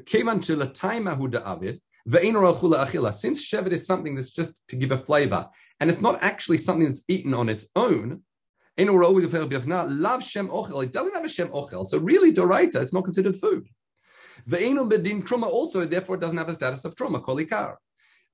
kevan 0.07 0.41
hu 0.41 1.29
da'avid 1.29 1.81
since 2.09 3.47
shevet 3.47 3.73
is 3.73 3.87
something 3.87 4.15
that's 4.15 4.31
just 4.31 4.61
to 4.69 4.77
give 4.77 4.93
a 4.93 4.99
flavor, 4.99 5.49
and 5.81 5.91
it's 5.91 6.01
not 6.01 6.23
actually 6.23 6.59
something 6.59 6.87
that's 6.87 7.05
eaten 7.09 7.35
on 7.35 7.49
its 7.49 7.69
own, 7.75 8.23
love 8.79 10.23
shem 10.23 10.49
ochel. 10.49 10.85
it 10.85 10.93
doesn't 10.93 11.15
have 11.15 11.25
a 11.25 11.29
shem 11.29 11.49
ochel. 11.49 11.85
So 11.87 11.99
really, 11.99 12.33
doraita, 12.33 12.77
it's 12.77 12.93
not 12.93 13.05
considered 13.05 13.37
food. 13.37 13.69
Ve'enu 14.49 14.89
bedin 14.89 15.23
truma 15.23 15.47
also, 15.47 15.85
therefore, 15.85 16.17
it 16.17 16.21
doesn't 16.21 16.39
have 16.39 16.49
a 16.49 16.55
status 16.55 16.85
of 16.85 16.95
truma, 16.95 17.21
kolikar. 17.23 17.77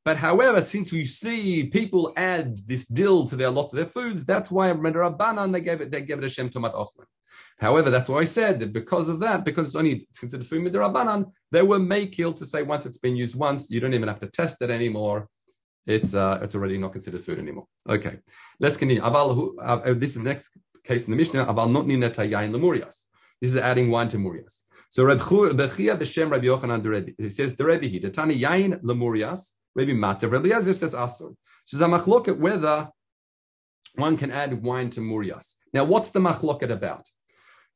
But 0.04 0.16
however, 0.16 0.62
since 0.62 0.90
we 0.92 1.04
see 1.04 1.64
people 1.64 2.12
add 2.16 2.58
this 2.66 2.86
dill 2.86 3.24
to 3.28 3.36
their 3.36 3.50
lots 3.50 3.72
of 3.72 3.76
their 3.76 3.86
foods, 3.86 4.24
that's 4.24 4.50
why 4.50 4.70
Rabbanan 4.72 5.52
they 5.52 5.60
gave 5.60 5.80
it 5.80 5.90
they 5.90 6.00
gave 6.00 6.18
it 6.18 6.24
a 6.24 6.28
shem 6.28 6.48
tomat 6.50 6.74
ochlin. 6.74 7.06
However, 7.58 7.90
that's 7.90 8.08
why 8.08 8.18
I 8.18 8.24
said 8.24 8.58
that 8.60 8.72
because 8.72 9.08
of 9.08 9.20
that, 9.20 9.44
because 9.44 9.68
it's 9.68 9.76
only 9.76 10.08
considered 10.18 10.46
food 10.46 10.62
midrabanan, 10.62 11.30
they 11.52 11.62
were 11.62 11.78
makil 11.78 12.36
to 12.36 12.44
say 12.44 12.64
once 12.64 12.86
it's 12.86 12.98
been 12.98 13.14
used 13.14 13.36
once, 13.36 13.70
you 13.70 13.78
don't 13.78 13.94
even 13.94 14.08
have 14.08 14.18
to 14.20 14.26
test 14.26 14.60
it 14.62 14.70
anymore. 14.70 15.28
It's 15.86 16.14
uh, 16.14 16.40
it's 16.42 16.56
already 16.56 16.78
not 16.78 16.92
considered 16.92 17.24
food 17.24 17.38
anymore. 17.38 17.66
Okay, 17.88 18.18
let's 18.58 18.76
continue. 18.76 19.02
Aval, 19.02 19.54
uh, 19.58 19.62
uh, 19.62 19.94
this 19.94 20.10
is 20.10 20.16
the 20.16 20.22
next 20.22 20.50
case 20.82 21.04
in 21.06 21.12
the 21.12 21.16
Mishnah. 21.16 21.46
Aval 21.46 21.70
not 21.70 21.86
ninetayayin 21.86 22.50
lemurias. 22.50 23.06
This 23.40 23.52
is 23.52 23.56
adding 23.56 23.90
wine 23.90 24.08
to 24.08 24.18
murias. 24.18 24.62
So 24.90 25.04
Reb 25.04 25.20
Bechia 25.20 25.96
b'shem 25.96 26.30
Rabbi 26.30 26.46
Yochanan 26.46 26.82
the 26.82 26.90
Rebbe. 26.90 27.12
He 27.18 27.30
says 27.30 27.54
the 27.56 27.64
Rebbe 27.64 27.86
he 27.86 27.98
the 28.00 28.10
Tani 28.10 28.38
yain 28.38 28.80
lemurias. 28.82 29.52
Rebbe 29.74 29.94
Mata. 29.94 30.28
Rabbi 30.28 30.48
Yezer 30.48 30.74
says 30.74 30.94
asur. 30.94 31.34
So 31.64 31.84
a 31.84 31.88
machloket 31.88 32.38
whether 32.38 32.88
one 33.94 34.16
can 34.16 34.30
add 34.30 34.62
wine 34.62 34.90
to 34.90 35.00
murias. 35.00 35.54
Now, 35.72 35.84
what's 35.84 36.10
the 36.10 36.20
machloket 36.20 36.70
about? 36.70 37.08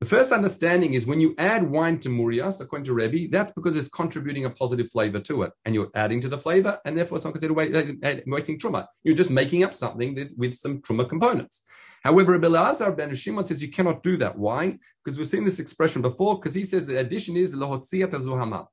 The 0.01 0.07
first 0.07 0.31
understanding 0.31 0.93
is 0.93 1.07
when 1.07 1.21
you 1.21 1.35
add 1.39 1.71
wine 1.71 1.99
to 2.01 2.11
murias, 2.11 2.61
according 2.61 2.85
to 2.85 2.93
Rebbe, 2.93 3.29
that's 3.31 3.53
because 3.53 3.77
it's 3.77 3.89
contributing 3.89 4.45
a 4.45 4.51
positive 4.51 4.91
flavor 4.91 5.21
to 5.21 5.43
it, 5.45 5.53
and 5.65 5.75
you're 5.75 5.91
adding 5.95 6.21
to 6.21 6.29
the 6.29 6.37
flavor, 6.37 6.79
and 6.85 6.99
therefore 6.99 7.17
it's 7.17 7.25
not 7.25 7.33
considered 7.33 7.55
waiting 7.55 8.59
truma. 8.59 8.87
You're 9.05 9.15
just 9.15 9.31
making 9.31 9.65
up 9.65 9.73
something 9.73 10.35
with 10.37 10.55
some 10.55 10.83
truma 10.83 11.09
components. 11.09 11.63
However, 12.03 12.33
Rabbi 12.33 12.47
Elazar 12.47 12.95
ben 12.95 13.15
Shimon 13.15 13.47
says 13.47 13.63
you 13.63 13.71
cannot 13.71 14.03
do 14.03 14.19
that. 14.19 14.37
Why? 14.39 14.79
Because 15.03 15.19
we've 15.19 15.27
seen 15.27 15.45
this 15.45 15.59
expression 15.59 16.03
before. 16.03 16.37
Because 16.37 16.55
he 16.55 16.65
says 16.65 16.87
the 16.87 16.99
addition 16.99 17.37
is 17.37 17.57
lahotziat 17.57 18.11
azuhama, 18.11 18.67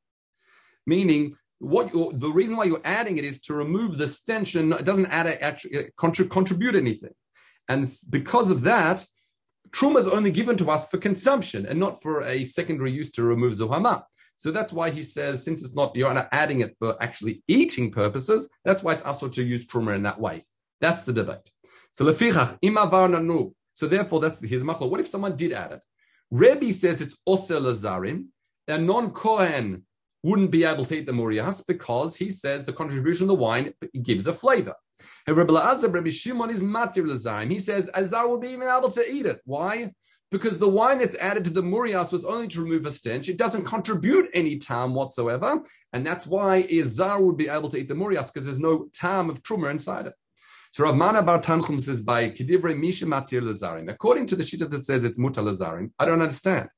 meaning 0.86 1.34
what 1.64 1.94
you, 1.94 2.12
the 2.14 2.30
reason 2.30 2.58
why 2.58 2.66
you're 2.66 2.82
adding 2.84 3.18
it 3.18 3.26
is 3.26 3.40
to 3.42 3.54
remove 3.54 3.98
the 3.98 4.08
stench 4.08 4.56
and 4.56 4.74
it 4.74 4.86
doesn't 4.86 5.08
add 5.08 5.28
actually 5.28 5.78
uh, 5.78 5.84
contribute 5.98 6.76
anything. 6.76 7.14
And 7.70 7.90
because 8.10 8.50
of 8.50 8.64
that, 8.64 9.06
truma 9.72 10.00
is 10.00 10.08
only 10.08 10.32
given 10.32 10.58
to 10.58 10.70
us 10.70 10.88
for 10.88 10.98
consumption 10.98 11.66
and 11.66 11.80
not 11.80 12.02
for 12.04 12.22
a 12.24 12.44
secondary 12.46 12.92
use 12.92 13.12
to 13.12 13.24
remove 13.24 13.54
zuhama. 13.54 14.04
So 14.36 14.52
that's 14.52 14.74
why 14.74 14.90
he 14.90 15.04
says, 15.04 15.44
since 15.44 15.64
it's 15.64 15.74
not, 15.74 15.96
you're 15.96 16.14
not 16.14 16.28
adding 16.32 16.60
it 16.62 16.76
for 16.80 17.02
actually 17.02 17.44
eating 17.48 17.92
purposes, 17.92 18.50
that's 18.66 18.84
why 18.84 18.94
it's 18.94 19.04
also 19.04 19.30
to 19.30 19.44
use 19.44 19.66
truma 19.66 19.96
in 19.96 20.04
that 20.04 20.20
way. 20.20 20.46
That's 20.82 21.06
the 21.06 21.14
debate. 21.14 21.50
So 21.92 22.04
lefichach 22.06 22.60
imavar. 22.62 23.54
So 23.74 23.88
therefore, 23.88 24.20
that's 24.20 24.42
his 24.42 24.64
machlo. 24.64 24.90
What 24.90 25.00
if 25.00 25.08
someone 25.08 25.38
did 25.38 25.54
add 25.54 25.72
it? 25.72 25.82
Rebbe 26.30 26.74
says 26.74 27.02
it's 27.02 27.18
osel 27.28 27.62
lazarim. 27.62 28.26
A 28.68 28.78
non-kohen 28.78 29.86
wouldn't 30.24 30.52
be 30.52 30.64
able 30.64 30.86
to 30.86 30.98
eat 30.98 31.06
the 31.06 31.12
murias 31.12 31.64
because 31.68 32.16
he 32.16 32.30
says 32.30 32.66
the 32.66 32.74
contribution 32.74 33.26
of 33.26 33.28
the 33.28 33.36
wine 33.36 33.74
gives 34.02 34.26
a 34.26 34.34
flavor. 34.34 34.76
Rabbi 35.28 36.10
Shimon 36.10 36.50
is. 36.50 36.62
He 36.62 37.60
says 37.60 37.90
Azar 37.94 38.28
will 38.28 38.40
be 38.40 38.50
even 38.50 38.68
able 38.68 38.92
to 38.92 39.12
eat 39.12 39.26
it. 39.26 39.42
Why? 39.46 39.92
Because 40.32 40.58
the 40.58 40.70
wine 40.70 40.98
that's 40.98 41.16
added 41.16 41.44
to 41.46 41.52
the 41.52 41.62
murias 41.62 42.12
was 42.12 42.26
only 42.26 42.48
to 42.48 42.62
remove 42.62 42.86
a 42.86 42.92
stench. 42.92 43.30
It 43.30 43.38
doesn't 43.38 43.66
contribute 43.66 44.30
any 44.34 44.58
tam 44.58 44.96
whatsoever, 44.96 45.62
and 45.92 46.06
that's 46.06 46.26
why 46.26 46.68
Azar 46.72 47.22
would 47.22 47.38
be 47.38 47.50
able 47.50 47.70
to 47.70 47.78
eat 47.78 47.88
the 47.88 47.94
murias 47.94 48.28
because 48.28 48.46
there's 48.46 48.60
no 48.60 48.88
tam 48.94 49.30
of 49.30 49.44
truma 49.44 49.70
inside 49.70 50.08
it. 50.08 50.14
So 50.72 50.86
Rav 50.86 50.96
Mana 50.96 51.22
Bar 51.22 51.40
Tanchum 51.40 51.80
says 51.80 52.02
by 52.02 52.32
Kedivrei 52.32 52.76
Misha 52.76 53.06
Matir 53.06 53.44
Lazarim. 53.44 53.92
According 53.92 54.26
to 54.28 54.36
the 54.36 54.42
shita 54.42 54.68
that 54.72 54.84
says 54.84 55.04
it's 55.04 55.20
Muta 55.20 55.40
Lazarim, 55.40 55.92
I 56.00 56.06
don't 56.06 56.22
understand. 56.22 56.70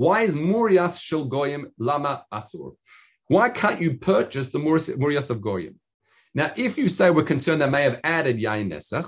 Why 0.00 0.22
is 0.22 0.34
Murias 0.34 0.98
Shel 0.98 1.26
Goyim 1.26 1.72
Lama 1.78 2.24
Asur? 2.32 2.74
Why 3.26 3.50
can't 3.50 3.82
you 3.82 3.98
purchase 3.98 4.48
the 4.48 4.58
Murias 4.58 5.28
of 5.28 5.42
Goyim? 5.42 5.78
Now, 6.34 6.52
if 6.56 6.78
you 6.78 6.88
say 6.88 7.10
we're 7.10 7.22
concerned 7.22 7.60
they 7.60 7.68
may 7.68 7.82
have 7.82 8.00
added 8.02 8.38
Yain 8.38 8.72
Nesach, 8.72 9.06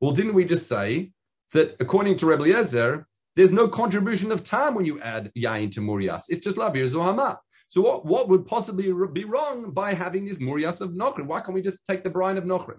well, 0.00 0.10
didn't 0.10 0.34
we 0.34 0.44
just 0.44 0.66
say 0.66 1.12
that 1.52 1.76
according 1.78 2.16
to 2.16 2.26
Rebbe 2.26 2.42
Yezer, 2.42 3.04
there's 3.36 3.52
no 3.52 3.68
contribution 3.68 4.32
of 4.32 4.42
time 4.42 4.74
when 4.74 4.84
you 4.84 5.00
add 5.00 5.30
Yain 5.38 5.70
to 5.70 5.80
Murias? 5.80 6.24
It's 6.28 6.44
just 6.44 6.56
Lavir 6.56 6.88
Zohama. 6.88 7.38
So 7.68 7.80
what, 7.80 8.04
what 8.04 8.28
would 8.28 8.44
possibly 8.44 8.92
be 9.12 9.24
wrong 9.24 9.70
by 9.70 9.94
having 9.94 10.24
this 10.24 10.40
Murias 10.40 10.80
of 10.80 10.90
Nochrim? 10.90 11.26
Why 11.26 11.38
can't 11.38 11.54
we 11.54 11.62
just 11.62 11.86
take 11.86 12.02
the 12.02 12.10
brine 12.10 12.36
of 12.36 12.42
Nochrim? 12.42 12.78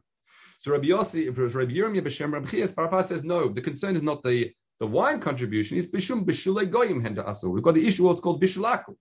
So 0.59 0.73
Rabbi 0.73 0.87
Yossi, 0.87 1.27
Rabbi 1.29 1.71
Yirmiyah 1.71 2.01
B'Shem 2.01 2.33
Rabbi 2.33 2.45
Chias 2.47 2.73
Parapah 2.73 3.05
says 3.05 3.23
no. 3.23 3.47
The 3.47 3.61
concern 3.61 3.95
is 3.95 4.03
not 4.03 4.21
the 4.21 4.51
the 4.83 4.87
wine 4.87 5.21
contribution. 5.21 5.77
is 5.77 5.87
Bishum 5.87 6.25
Bishulei 6.25 6.69
Goyim 6.69 7.01
Henda 7.01 7.25
Asu. 7.25 7.49
We've 7.49 7.63
got 7.63 7.73
the 7.73 7.87
issue. 7.87 8.03
What's 8.03 8.19
called 8.19 8.43
Bishulaku. 8.43 8.93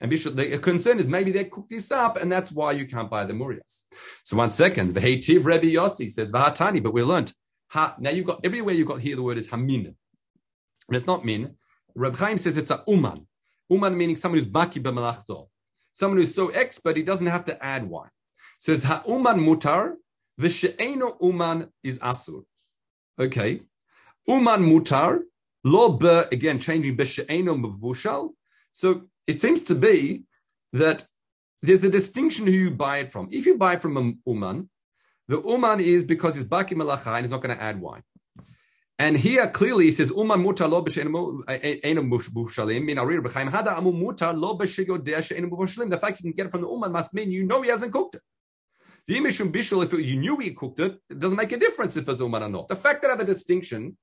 And 0.00 0.08
the 0.12 0.58
concern 0.58 1.00
is 1.00 1.08
maybe 1.08 1.32
they 1.32 1.46
cooked 1.46 1.70
this 1.70 1.90
up, 1.90 2.22
and 2.22 2.30
that's 2.30 2.52
why 2.52 2.70
you 2.70 2.86
can't 2.86 3.10
buy 3.10 3.24
the 3.24 3.32
murias. 3.32 3.86
So 4.22 4.36
one 4.36 4.52
second, 4.52 4.92
the 4.92 5.00
Heitiv 5.00 5.44
Rebbe 5.44 5.66
Yossi 5.66 6.08
says 6.08 6.30
Vahatani, 6.30 6.80
but 6.80 6.94
we 6.94 7.02
learned 7.02 7.32
ha. 7.66 7.96
Now 7.98 8.10
you've 8.10 8.26
got 8.26 8.42
everywhere 8.44 8.76
you've 8.76 8.86
got 8.86 9.00
here 9.00 9.16
the 9.16 9.22
word 9.22 9.36
is 9.36 9.48
hamin, 9.48 9.86
and 9.86 10.96
it's 10.96 11.08
not 11.08 11.24
min. 11.24 11.56
Reb 11.96 12.14
Chaim 12.14 12.38
says 12.38 12.56
it's 12.56 12.70
a 12.70 12.84
uman. 12.86 13.26
Uman 13.70 13.96
meaning 13.98 14.16
someone 14.16 14.38
who's 14.38 14.46
baki 14.48 14.80
b'malachto, 14.80 15.48
someone 15.92 16.18
who's 16.18 16.32
so 16.32 16.50
expert 16.50 16.96
he 16.96 17.02
doesn't 17.02 17.26
have 17.26 17.44
to 17.46 17.64
add 17.64 17.88
wine. 17.88 18.10
So 18.60 18.70
it's 18.70 18.84
ha 18.84 19.02
uman 19.08 19.40
mutar, 19.40 19.94
v'she'eno 20.40 21.20
uman 21.20 21.72
is 21.82 21.98
asur. 21.98 22.44
Okay, 23.18 23.62
uman 24.28 24.62
mutar 24.62 25.20
lo 25.64 25.90
be 25.90 26.22
again 26.32 26.58
changing 26.60 26.96
b'she'eno 26.96 27.54
mvushal. 27.62 28.30
So 28.72 29.02
it 29.26 29.40
seems 29.40 29.62
to 29.62 29.74
be 29.74 30.24
that 30.72 31.06
there's 31.62 31.84
a 31.84 31.90
distinction 31.90 32.46
who 32.46 32.52
you 32.52 32.70
buy 32.70 32.98
it 32.98 33.12
from. 33.12 33.28
If 33.30 33.46
you 33.46 33.56
buy 33.56 33.74
it 33.74 33.82
from 33.82 33.96
an 33.96 34.18
uman, 34.26 34.68
the 35.28 35.40
uman 35.42 35.80
is 35.80 36.04
because 36.04 36.36
it's 36.36 36.48
baki 36.48 36.74
malacha 36.74 37.06
and 37.06 37.24
he's 37.24 37.30
not 37.30 37.40
going 37.40 37.56
to 37.56 37.62
add 37.62 37.80
wine. 37.80 38.02
And 38.98 39.16
here 39.16 39.46
clearly 39.48 39.86
he 39.86 39.92
says 39.92 40.10
uman 40.10 40.44
mutar 40.44 40.68
lo 40.68 40.84
she'enu 40.86 41.42
eh, 41.48 41.80
b'shalim. 41.82 42.86
The 45.90 45.98
fact 45.98 46.20
you 46.20 46.24
can 46.24 46.32
get 46.32 46.46
it 46.46 46.50
from 46.50 46.60
the 46.60 46.68
uman 46.68 46.92
must 46.92 47.14
mean 47.14 47.30
you 47.32 47.44
know 47.44 47.62
he 47.62 47.70
hasn't 47.70 47.92
cooked 47.92 48.16
it. 48.16 48.22
The 49.06 49.18
imishum 49.18 49.52
bishul, 49.52 49.84
if 49.84 49.92
you 49.92 50.16
knew 50.16 50.38
he 50.38 50.52
cooked 50.52 50.80
it, 50.80 50.98
it 51.10 51.18
doesn't 51.18 51.36
make 51.36 51.52
a 51.52 51.58
difference 51.58 51.96
if 51.96 52.08
it's 52.08 52.20
uman 52.20 52.42
or 52.42 52.48
not. 52.48 52.68
The 52.68 52.76
fact 52.76 53.02
that 53.02 53.08
I 53.08 53.12
have 53.12 53.20
a 53.20 53.24
distinction 53.24 53.96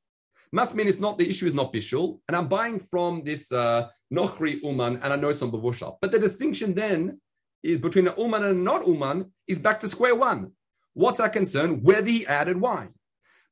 must 0.51 0.75
mean 0.75 0.87
it's 0.87 0.99
not 0.99 1.17
the 1.17 1.29
issue 1.29 1.45
is 1.45 1.53
not 1.53 1.73
bishul, 1.73 2.19
and 2.27 2.35
I'm 2.35 2.47
buying 2.47 2.79
from 2.79 3.23
this 3.23 3.51
uh, 3.51 3.87
nochri 4.13 4.61
uman, 4.61 4.99
and 5.01 5.13
I 5.13 5.15
know 5.15 5.29
it's 5.29 5.41
not 5.41 5.51
bavushal. 5.51 5.97
But 6.01 6.11
the 6.11 6.19
distinction 6.19 6.73
then 6.73 7.21
is 7.63 7.77
between 7.79 8.07
an 8.07 8.15
uman 8.17 8.43
and 8.43 8.57
a 8.57 8.61
not 8.61 8.87
uman 8.87 9.31
is 9.47 9.59
back 9.59 9.79
to 9.81 9.87
square 9.87 10.15
one. 10.15 10.51
What's 10.93 11.19
our 11.19 11.29
concern? 11.29 11.83
Whether 11.83 12.09
he 12.09 12.27
added 12.27 12.59
wine. 12.59 12.93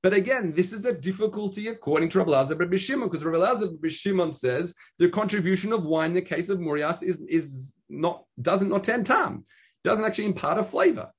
But 0.01 0.13
again, 0.13 0.53
this 0.53 0.71
is 0.71 0.85
a 0.85 0.93
difficulty 0.93 1.67
according 1.67 2.09
to 2.09 2.19
Rabbi 2.19 2.31
Lazar 2.31 2.55
Rabbi 2.55 2.77
Shimon, 2.77 3.09
because 3.09 3.23
Rabbi 3.23 3.37
Lazar 3.37 3.67
Rabbi 3.67 3.89
Shimon 3.89 4.31
says 4.31 4.73
the 4.97 5.09
contribution 5.09 5.73
of 5.73 5.83
wine 5.83 6.11
in 6.11 6.15
the 6.15 6.21
case 6.21 6.49
of 6.49 6.59
Murias 6.59 7.03
is, 7.03 7.21
is 7.27 7.75
not 7.89 8.23
doesn't 8.41 8.69
not 8.69 8.83
ten 8.83 9.03
tam, 9.03 9.43
doesn't 9.83 10.05
actually 10.05 10.25
impart 10.25 10.57
a 10.57 10.63
flavor. 10.63 11.11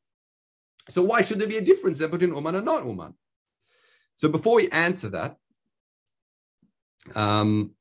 So 0.89 1.03
why 1.03 1.23
should 1.23 1.39
there 1.39 1.49
be 1.49 1.59
a 1.59 1.63
difference 1.63 1.99
between 1.99 2.35
uman 2.35 2.55
and 2.55 2.65
not 2.65 2.87
uman? 2.87 3.15
So 4.15 4.29
before 4.29 4.57
we 4.57 4.69
answer 4.71 5.11
that, 5.11 5.37
um, 7.15 7.73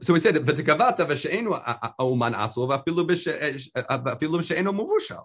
so 0.00 0.12
we 0.12 0.20
said 0.20 0.34
v'tekavata 0.36 1.06
v'she'enu 1.06 1.50
oman 1.98 2.34
asur 2.34 2.68
v'afilu 2.70 3.04
b'she'enu 3.06 4.72
muvushal. 4.80 5.24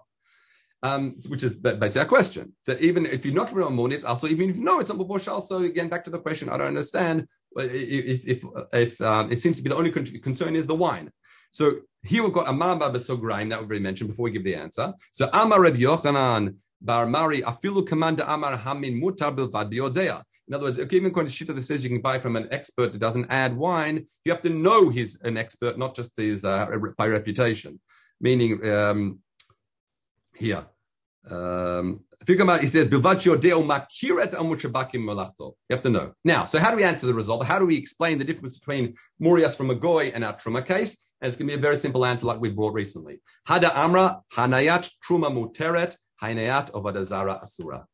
Um, 0.82 1.16
which 1.28 1.42
is 1.42 1.56
basically 1.56 2.02
a 2.02 2.04
question 2.04 2.52
that 2.66 2.78
even 2.82 3.06
if 3.06 3.24
you're 3.24 3.32
not 3.32 3.48
from 3.50 3.62
Amun, 3.62 3.90
it's 3.90 4.04
also 4.04 4.26
even 4.26 4.50
if 4.50 4.58
know 4.58 4.80
it's 4.80 4.90
not 4.90 4.98
Muvushal. 4.98 5.40
So 5.40 5.62
again, 5.62 5.88
back 5.88 6.04
to 6.04 6.10
the 6.10 6.18
question, 6.18 6.50
I 6.50 6.58
don't 6.58 6.66
understand 6.66 7.26
if 7.56 8.26
if, 8.26 8.44
if 8.70 9.00
um, 9.00 9.32
it 9.32 9.36
seems 9.36 9.56
to 9.56 9.62
be 9.62 9.70
the 9.70 9.76
only 9.76 9.90
concern 9.90 10.54
is 10.54 10.66
the 10.66 10.74
wine. 10.74 11.10
So 11.52 11.76
here 12.02 12.22
we've 12.22 12.34
got 12.34 12.48
Amamba 12.48 12.92
Besograim 12.92 13.48
that 13.48 13.60
we've 13.60 13.68
already 13.70 13.82
mentioned 13.82 14.10
before 14.10 14.24
we 14.24 14.32
give 14.32 14.44
the 14.44 14.56
answer. 14.56 14.92
So 15.10 15.30
Amar 15.32 15.62
Reb 15.62 15.76
Yochanan 15.76 16.56
Bar 16.82 17.06
Mari 17.06 17.40
Afilu 17.40 17.86
Commander 17.86 18.24
Amar 18.26 18.54
Hamin 18.58 19.00
Mutar 19.00 19.34
Bilvad 19.34 19.72
Biodea. 19.72 20.22
In 20.46 20.54
other 20.54 20.64
words, 20.64 20.78
even 20.78 21.06
according 21.06 21.32
to 21.32 21.44
Shita 21.44 21.54
that 21.54 21.62
says 21.62 21.82
you 21.82 21.90
can 21.90 22.02
buy 22.02 22.18
from 22.18 22.36
an 22.36 22.48
expert 22.50 22.92
that 22.92 22.98
doesn't 22.98 23.26
add 23.30 23.56
wine, 23.56 24.06
you 24.24 24.32
have 24.32 24.42
to 24.42 24.50
know 24.50 24.90
he's 24.90 25.18
an 25.22 25.36
expert, 25.36 25.78
not 25.78 25.94
just 25.94 26.16
his 26.16 26.44
uh, 26.44 26.66
by 26.98 27.08
reputation. 27.08 27.80
Meaning, 28.20 28.64
um, 28.68 29.20
here, 30.36 30.66
um, 31.30 32.04
he 32.26 32.36
says, 32.66 32.88
You 32.90 33.00
have 33.00 33.50
to 35.82 35.90
know. 35.90 36.12
Now, 36.24 36.44
so 36.44 36.58
how 36.58 36.70
do 36.70 36.76
we 36.76 36.84
answer 36.84 37.06
the 37.06 37.14
result? 37.14 37.44
How 37.44 37.58
do 37.58 37.66
we 37.66 37.76
explain 37.76 38.18
the 38.18 38.24
difference 38.24 38.58
between 38.58 38.94
Murias 39.18 39.56
from 39.56 39.70
a 39.70 39.74
goy 39.74 40.12
and 40.14 40.24
our 40.24 40.34
Truma 40.36 40.66
case? 40.66 41.02
And 41.20 41.28
it's 41.28 41.36
going 41.36 41.48
to 41.48 41.54
be 41.54 41.58
a 41.58 41.62
very 41.62 41.76
simple 41.76 42.04
answer 42.04 42.26
like 42.26 42.40
we 42.40 42.50
brought 42.50 42.74
recently. 42.74 43.20
Hada 43.48 43.74
Amra, 43.74 44.20
Hanayat 44.34 44.90
Truma 45.06 45.32
Muteret, 45.32 45.96
Hanayat 46.22 46.72
Ovadazara 46.72 47.42
Asura. 47.42 47.86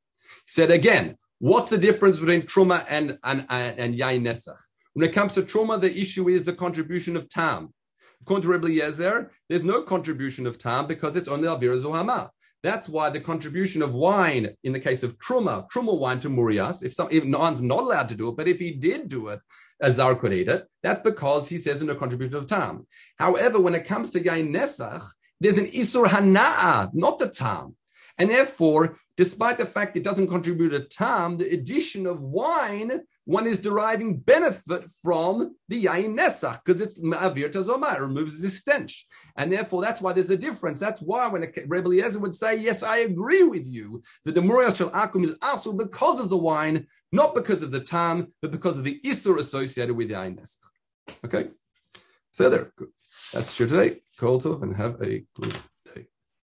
He 0.46 0.52
said 0.52 0.70
again, 0.70 1.16
What's 1.40 1.70
the 1.70 1.78
difference 1.78 2.18
between 2.18 2.42
truma 2.42 2.84
and 2.86 3.18
and 3.24 3.46
and 3.48 3.94
nesach? 3.94 4.60
When 4.92 5.08
it 5.08 5.14
comes 5.14 5.32
to 5.34 5.42
truma, 5.42 5.80
the 5.80 5.98
issue 5.98 6.28
is 6.28 6.44
the 6.44 6.52
contribution 6.52 7.16
of 7.16 7.30
tam. 7.30 7.72
According 8.20 8.42
to 8.42 8.48
Rebbe 8.48 8.68
Yezer, 8.68 9.30
there's 9.48 9.64
no 9.64 9.80
contribution 9.80 10.46
of 10.46 10.58
tam 10.58 10.86
because 10.86 11.16
it's 11.16 11.30
only 11.30 11.48
avira 11.48 11.78
zohama. 11.78 12.30
That's 12.62 12.90
why 12.90 13.08
the 13.08 13.20
contribution 13.20 13.80
of 13.80 13.94
wine 13.94 14.54
in 14.64 14.74
the 14.74 14.80
case 14.80 15.02
of 15.02 15.18
truma, 15.18 15.66
truma 15.70 15.98
wine 15.98 16.20
to 16.20 16.28
murias, 16.28 16.82
if 16.82 16.92
some 16.92 17.08
if 17.10 17.24
one's 17.24 17.62
not 17.62 17.84
allowed 17.84 18.10
to 18.10 18.14
do 18.14 18.28
it, 18.28 18.36
but 18.36 18.46
if 18.46 18.58
he 18.58 18.72
did 18.72 19.08
do 19.08 19.28
it, 19.28 19.40
a 19.80 19.90
Zar 19.90 20.16
could 20.16 20.34
eat 20.34 20.48
it. 20.48 20.66
That's 20.82 21.00
because 21.00 21.48
he 21.48 21.56
says 21.56 21.80
in 21.80 21.88
a 21.88 21.94
contribution 21.94 22.36
of 22.36 22.46
Tam. 22.46 22.86
However, 23.16 23.58
when 23.58 23.74
it 23.74 23.86
comes 23.86 24.10
to 24.10 24.20
Yain 24.20 24.50
Nesach, 24.50 25.08
there's 25.40 25.56
an 25.56 25.68
Isur 25.68 26.04
Hana'a, 26.04 26.90
not 26.92 27.18
the 27.18 27.28
Tam. 27.30 27.76
And 28.18 28.28
therefore, 28.28 28.98
despite 29.20 29.58
the 29.58 29.66
fact 29.66 29.98
it 29.98 30.02
doesn't 30.02 30.28
contribute 30.28 30.72
a 30.72 30.80
Tam, 30.80 31.36
the 31.36 31.52
addition 31.52 32.06
of 32.06 32.22
wine 32.22 33.02
one 33.26 33.46
is 33.46 33.60
deriving 33.60 34.16
benefit 34.16 34.82
from 35.02 35.54
the 35.68 35.84
yain 35.84 36.18
nesach 36.18 36.58
because 36.64 36.80
it's 36.80 36.98
ma'avir 37.00 37.54
it 37.54 38.00
removes 38.00 38.40
the 38.40 38.48
stench, 38.48 39.06
and 39.36 39.52
therefore 39.52 39.82
that's 39.82 40.00
why 40.00 40.14
there's 40.14 40.30
a 40.30 40.38
difference. 40.38 40.80
That's 40.80 41.02
why 41.02 41.26
when 41.28 41.42
Rebbe 41.66 41.88
Eliezer 41.88 42.18
would 42.18 42.34
say, 42.34 42.56
"Yes, 42.56 42.82
I 42.82 42.96
agree 43.10 43.42
with 43.42 43.66
you," 43.66 44.02
the 44.24 44.32
demurias 44.32 44.76
shel 44.76 44.90
akum 44.90 45.22
is 45.22 45.34
also 45.42 45.74
because 45.74 46.18
of 46.18 46.30
the 46.30 46.38
wine, 46.38 46.86
not 47.12 47.34
because 47.34 47.62
of 47.62 47.72
the 47.72 47.80
tam, 47.80 48.32
but 48.40 48.50
because 48.50 48.78
of 48.78 48.84
the 48.84 49.00
isur 49.04 49.38
associated 49.38 49.94
with 49.94 50.08
the 50.08 50.14
yain 50.14 50.38
nesach. 50.38 50.64
Okay, 51.26 51.50
so 52.32 52.48
there. 52.48 52.72
That's 53.34 53.54
true 53.54 53.68
today. 53.68 54.00
Call 54.18 54.40
to 54.40 54.54
and 54.62 54.74
have 54.74 54.94
a 55.02 55.26
good. 55.34 55.54